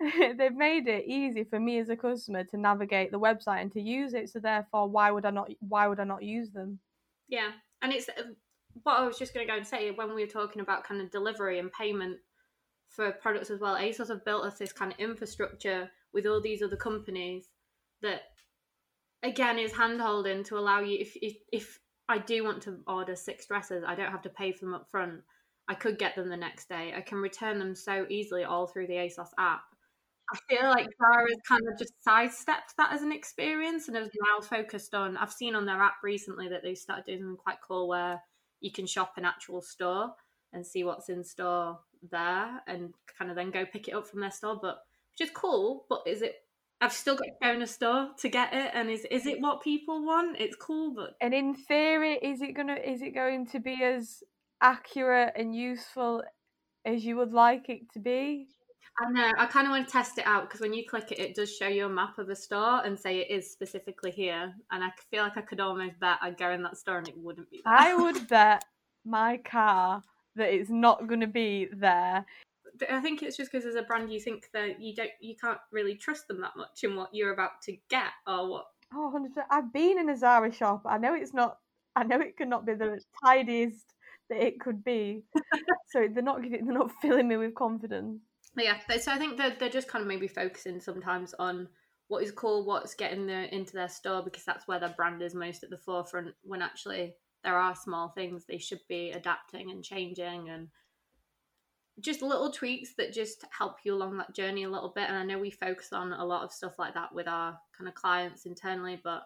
They've 0.38 0.54
made 0.54 0.86
it 0.86 1.04
easy 1.06 1.44
for 1.44 1.58
me 1.58 1.78
as 1.78 1.88
a 1.88 1.96
customer 1.96 2.44
to 2.44 2.56
navigate 2.56 3.10
the 3.10 3.20
website 3.20 3.62
and 3.62 3.72
to 3.72 3.80
use 3.80 4.14
it 4.14 4.28
so 4.28 4.40
therefore 4.40 4.88
why 4.88 5.10
would 5.10 5.26
i 5.26 5.30
not 5.30 5.50
why 5.60 5.86
would 5.86 6.00
i 6.00 6.04
not 6.04 6.22
use 6.22 6.50
them? 6.50 6.78
Yeah 7.28 7.50
and 7.82 7.92
it's 7.92 8.08
uh, 8.08 8.22
what 8.82 8.98
i 8.98 9.06
was 9.06 9.18
just 9.18 9.34
going 9.34 9.46
to 9.46 9.50
go 9.50 9.56
and 9.56 9.66
say 9.66 9.90
when 9.90 10.14
we 10.14 10.22
were 10.22 10.30
talking 10.30 10.62
about 10.62 10.84
kind 10.84 11.00
of 11.00 11.10
delivery 11.10 11.58
and 11.58 11.72
payment 11.72 12.18
for 12.88 13.12
products 13.12 13.50
as 13.50 13.60
well 13.60 13.76
asos 13.76 14.08
have 14.08 14.24
built 14.24 14.44
us 14.44 14.58
this 14.58 14.72
kind 14.72 14.92
of 14.92 14.98
infrastructure 14.98 15.90
with 16.12 16.26
all 16.26 16.40
these 16.40 16.62
other 16.62 16.76
companies 16.76 17.48
that 18.02 18.22
again 19.22 19.58
is 19.58 19.72
handholding 19.72 20.44
to 20.46 20.58
allow 20.58 20.80
you 20.80 20.98
if, 20.98 21.16
if 21.20 21.36
if 21.52 21.78
I 22.08 22.18
do 22.18 22.42
want 22.42 22.62
to 22.62 22.80
order 22.88 23.14
six 23.14 23.46
dresses, 23.46 23.84
I 23.86 23.94
don't 23.94 24.10
have 24.10 24.22
to 24.22 24.30
pay 24.30 24.50
for 24.50 24.64
them 24.64 24.74
up 24.74 24.88
front. 24.90 25.20
I 25.68 25.74
could 25.74 25.96
get 25.96 26.16
them 26.16 26.28
the 26.28 26.36
next 26.36 26.68
day. 26.68 26.92
I 26.96 27.00
can 27.02 27.18
return 27.18 27.60
them 27.60 27.76
so 27.76 28.04
easily 28.10 28.42
all 28.42 28.66
through 28.66 28.88
the 28.88 28.94
ASOS 28.94 29.28
app. 29.38 29.62
I 30.32 30.38
feel 30.48 30.68
like 30.68 30.88
Zara's 30.98 31.40
kind 31.46 31.62
of 31.70 31.78
just 31.78 31.92
sidestepped 32.02 32.74
that 32.76 32.92
as 32.92 33.02
an 33.02 33.12
experience 33.12 33.86
and 33.86 33.96
has 33.96 34.08
now 34.08 34.44
focused 34.44 34.94
on. 34.94 35.16
I've 35.16 35.32
seen 35.32 35.54
on 35.54 35.66
their 35.66 35.80
app 35.80 36.02
recently 36.02 36.48
that 36.48 36.62
they've 36.64 36.76
started 36.76 37.06
doing 37.06 37.20
something 37.20 37.36
quite 37.36 37.58
cool 37.66 37.88
where 37.88 38.20
you 38.60 38.72
can 38.72 38.86
shop 38.86 39.12
an 39.16 39.24
actual 39.24 39.62
store 39.62 40.10
and 40.52 40.66
see 40.66 40.82
what's 40.82 41.08
in 41.08 41.22
store 41.22 41.78
there 42.10 42.60
and 42.66 42.92
kind 43.18 43.30
of 43.30 43.36
then 43.36 43.50
go 43.52 43.64
pick 43.64 43.86
it 43.86 43.94
up 43.94 44.06
from 44.06 44.20
their 44.20 44.30
store. 44.30 44.58
But 44.60 44.80
is 45.20 45.30
cool, 45.34 45.86
but 45.88 46.02
is 46.06 46.22
it 46.22 46.36
I've 46.80 46.92
still 46.92 47.14
got 47.14 47.24
to 47.24 47.30
go 47.42 47.52
in 47.52 47.62
a 47.62 47.66
store 47.66 48.10
to 48.18 48.28
get 48.28 48.54
it, 48.54 48.70
and 48.74 48.88
is 48.88 49.06
is 49.10 49.26
it 49.26 49.40
what 49.40 49.62
people 49.62 50.04
want? 50.04 50.40
It's 50.40 50.56
cool, 50.56 50.94
but 50.94 51.16
and 51.20 51.34
in 51.34 51.54
theory, 51.54 52.14
is 52.14 52.40
it 52.40 52.52
gonna 52.52 52.76
is 52.76 53.02
it 53.02 53.14
going 53.14 53.46
to 53.48 53.60
be 53.60 53.82
as 53.82 54.22
accurate 54.62 55.32
and 55.36 55.54
useful 55.54 56.22
as 56.84 57.04
you 57.04 57.16
would 57.16 57.32
like 57.32 57.68
it 57.68 57.92
to 57.92 57.98
be? 57.98 58.48
I 58.98 59.10
know. 59.10 59.32
I 59.38 59.46
kind 59.46 59.66
of 59.66 59.70
want 59.70 59.86
to 59.86 59.92
test 59.92 60.18
it 60.18 60.26
out 60.26 60.48
because 60.48 60.60
when 60.60 60.74
you 60.74 60.84
click 60.86 61.10
it, 61.12 61.18
it 61.18 61.34
does 61.34 61.54
show 61.54 61.68
you 61.68 61.86
a 61.86 61.88
map 61.88 62.18
of 62.18 62.28
a 62.28 62.36
store 62.36 62.84
and 62.84 62.98
say 62.98 63.18
it 63.18 63.30
is 63.30 63.50
specifically 63.50 64.10
here. 64.10 64.52
And 64.70 64.84
I 64.84 64.90
feel 65.10 65.22
like 65.22 65.36
I 65.36 65.42
could 65.42 65.60
almost 65.60 65.98
bet 66.00 66.18
I'd 66.20 66.36
go 66.36 66.50
in 66.50 66.62
that 66.64 66.76
store 66.76 66.98
and 66.98 67.08
it 67.08 67.16
wouldn't 67.16 67.50
be 67.50 67.62
there. 67.64 67.74
I 67.74 67.94
would 67.94 68.28
bet 68.28 68.64
my 69.04 69.38
car 69.38 70.02
that 70.36 70.52
it's 70.52 70.70
not 70.70 71.06
going 71.06 71.20
to 71.20 71.26
be 71.26 71.68
there. 71.72 72.26
I 72.88 73.00
think 73.00 73.22
it's 73.22 73.36
just 73.36 73.52
because 73.52 73.66
as 73.66 73.74
a 73.74 73.82
brand, 73.82 74.12
you 74.12 74.20
think 74.20 74.48
that 74.52 74.80
you 74.80 74.94
don't, 74.94 75.10
you 75.20 75.34
can't 75.36 75.58
really 75.72 75.94
trust 75.94 76.28
them 76.28 76.40
that 76.40 76.56
much 76.56 76.82
in 76.82 76.96
what 76.96 77.10
you're 77.12 77.32
about 77.32 77.62
to 77.64 77.76
get 77.88 78.10
or 78.26 78.48
what. 78.48 78.66
Oh, 78.94 79.12
100%. 79.14 79.42
I've 79.50 79.72
been 79.72 79.98
in 79.98 80.10
a 80.10 80.16
Zara 80.16 80.52
shop. 80.52 80.82
I 80.84 80.98
know 80.98 81.14
it's 81.14 81.34
not. 81.34 81.58
I 81.96 82.04
know 82.04 82.20
it 82.20 82.36
could 82.36 82.48
not 82.48 82.66
be 82.66 82.74
the 82.74 83.00
tidiest 83.24 83.84
that 84.28 84.44
it 84.44 84.60
could 84.60 84.84
be. 84.84 85.24
so 85.90 86.08
they're 86.12 86.22
not 86.22 86.42
giving, 86.42 86.64
they're 86.64 86.78
not 86.78 86.92
filling 87.02 87.28
me 87.28 87.36
with 87.36 87.54
confidence. 87.54 88.20
But 88.54 88.64
yeah, 88.64 88.78
so 88.98 89.12
I 89.12 89.18
think 89.18 89.36
they're, 89.36 89.54
they're 89.58 89.68
just 89.68 89.88
kind 89.88 90.02
of 90.02 90.08
maybe 90.08 90.28
focusing 90.28 90.80
sometimes 90.80 91.34
on 91.38 91.68
what 92.08 92.22
is 92.24 92.32
cool, 92.32 92.64
what's 92.64 92.94
getting 92.94 93.26
the, 93.26 93.54
into 93.54 93.74
their 93.74 93.88
store 93.88 94.22
because 94.22 94.44
that's 94.44 94.66
where 94.66 94.80
their 94.80 94.94
brand 94.96 95.22
is 95.22 95.34
most 95.34 95.62
at 95.62 95.70
the 95.70 95.78
forefront. 95.78 96.34
When 96.42 96.62
actually 96.62 97.14
there 97.44 97.56
are 97.56 97.76
small 97.76 98.08
things 98.08 98.44
they 98.44 98.58
should 98.58 98.80
be 98.88 99.12
adapting 99.12 99.70
and 99.70 99.84
changing 99.84 100.48
and 100.48 100.68
just 102.00 102.22
little 102.22 102.50
tweaks 102.50 102.94
that 102.94 103.12
just 103.12 103.44
help 103.56 103.76
you 103.84 103.94
along 103.94 104.18
that 104.18 104.34
journey 104.34 104.64
a 104.64 104.70
little 104.70 104.92
bit. 104.94 105.08
And 105.08 105.16
I 105.16 105.24
know 105.24 105.38
we 105.38 105.50
focus 105.50 105.92
on 105.92 106.12
a 106.12 106.24
lot 106.24 106.44
of 106.44 106.52
stuff 106.52 106.78
like 106.78 106.94
that 106.94 107.14
with 107.14 107.28
our 107.28 107.58
kind 107.76 107.88
of 107.88 107.94
clients 107.94 108.46
internally, 108.46 109.00
but 109.02 109.22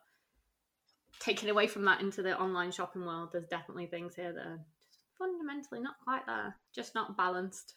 taking 1.21 1.51
away 1.51 1.67
from 1.67 1.85
that 1.85 2.01
into 2.01 2.23
the 2.23 2.39
online 2.39 2.73
shopping 2.73 3.05
world, 3.05 3.31
there's 3.33 3.47
definitely 3.47 3.87
things 3.87 4.15
here 4.15 4.33
that 4.33 4.47
are 4.47 4.61
just 4.87 5.01
fundamentally 5.19 5.81
not 5.81 5.95
quite 6.03 6.27
there, 6.27 6.57
just 6.75 6.95
not 6.95 7.17
balanced. 7.17 7.75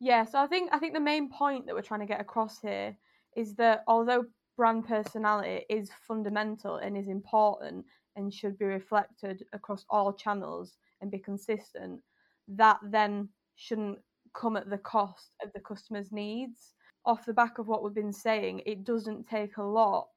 Yeah, 0.00 0.24
so 0.24 0.40
I 0.40 0.46
think 0.46 0.70
I 0.72 0.78
think 0.78 0.94
the 0.94 1.00
main 1.00 1.30
point 1.30 1.66
that 1.66 1.74
we're 1.74 1.82
trying 1.82 2.00
to 2.00 2.06
get 2.06 2.20
across 2.20 2.58
here 2.58 2.96
is 3.36 3.54
that 3.56 3.84
although 3.86 4.24
brand 4.56 4.86
personality 4.86 5.64
is 5.70 5.90
fundamental 6.06 6.76
and 6.76 6.96
is 6.96 7.08
important 7.08 7.84
and 8.16 8.32
should 8.32 8.58
be 8.58 8.64
reflected 8.64 9.44
across 9.52 9.84
all 9.88 10.12
channels 10.12 10.76
and 11.00 11.10
be 11.10 11.18
consistent, 11.18 12.00
that 12.48 12.78
then 12.82 13.28
shouldn't 13.54 13.98
come 14.34 14.56
at 14.56 14.70
the 14.70 14.78
cost 14.78 15.30
of 15.42 15.52
the 15.52 15.60
customer's 15.60 16.12
needs. 16.12 16.74
Off 17.04 17.26
the 17.26 17.32
back 17.32 17.58
of 17.58 17.66
what 17.66 17.82
we've 17.82 17.94
been 17.94 18.12
saying, 18.12 18.62
it 18.64 18.84
doesn't 18.84 19.28
take 19.28 19.56
a 19.56 19.62
lot. 19.62 20.08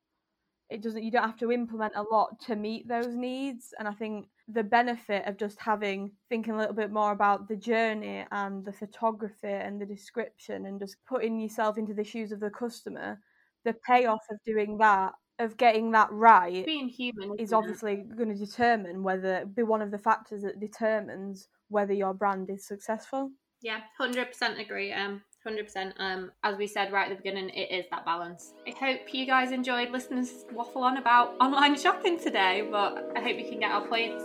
It 0.69 0.81
doesn't 0.81 1.03
you 1.03 1.11
don't 1.11 1.23
have 1.23 1.37
to 1.39 1.51
implement 1.51 1.93
a 1.95 2.03
lot 2.03 2.39
to 2.47 2.55
meet 2.55 2.87
those 2.87 3.15
needs. 3.15 3.73
And 3.77 3.87
I 3.87 3.93
think 3.93 4.27
the 4.47 4.63
benefit 4.63 5.25
of 5.27 5.37
just 5.37 5.59
having 5.59 6.11
thinking 6.29 6.53
a 6.53 6.57
little 6.57 6.73
bit 6.73 6.91
more 6.91 7.11
about 7.11 7.47
the 7.47 7.55
journey 7.55 8.25
and 8.31 8.63
the 8.63 8.73
photography 8.73 9.47
and 9.47 9.79
the 9.79 9.85
description 9.85 10.65
and 10.67 10.79
just 10.79 10.97
putting 11.07 11.39
yourself 11.39 11.77
into 11.77 11.93
the 11.93 12.03
shoes 12.03 12.31
of 12.31 12.39
the 12.39 12.49
customer, 12.49 13.19
the 13.63 13.75
payoff 13.85 14.21
of 14.31 14.37
doing 14.45 14.77
that 14.77 15.13
of 15.39 15.57
getting 15.57 15.91
that 15.91 16.09
right 16.11 16.65
being 16.65 16.87
human 16.87 17.37
is 17.37 17.51
obviously 17.51 18.05
going 18.15 18.29
to 18.29 18.45
determine 18.45 19.03
whether 19.03 19.45
be 19.53 19.63
one 19.63 19.81
of 19.81 19.91
the 19.91 19.97
factors 19.97 20.41
that 20.43 20.61
determines 20.61 21.49
whether 21.67 21.93
your 21.93 22.13
brand 22.13 22.49
is 22.49 22.65
successful 22.65 23.29
yeah, 23.65 23.79
hundred 23.97 24.27
percent 24.27 24.59
agree. 24.59 24.93
Um, 24.93 25.23
hundred 25.43 25.63
percent. 25.63 25.95
Um, 25.97 26.31
as 26.43 26.55
we 26.55 26.67
said 26.67 26.93
right 26.93 27.09
at 27.09 27.09
the 27.09 27.15
beginning, 27.15 27.49
it 27.49 27.73
is 27.73 27.85
that 27.89 28.05
balance. 28.05 28.53
I 28.67 28.75
hope 28.79 29.11
you 29.11 29.25
guys 29.25 29.51
enjoyed 29.51 29.89
listening 29.89 30.23
to 30.23 30.31
waffle 30.53 30.83
on 30.83 30.97
about 30.97 31.33
online 31.41 31.75
shopping 31.79 32.19
today, 32.19 32.67
but 32.69 33.11
I 33.15 33.21
hope 33.21 33.39
you 33.39 33.49
can 33.49 33.59
get 33.59 33.71
our 33.71 33.87
points. 33.87 34.23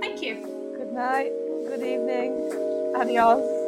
Thank 0.00 0.22
you. 0.22 0.74
Good 0.76 0.92
night. 0.92 1.32
Good 1.66 1.82
evening. 1.82 2.94
Adios. 2.94 3.58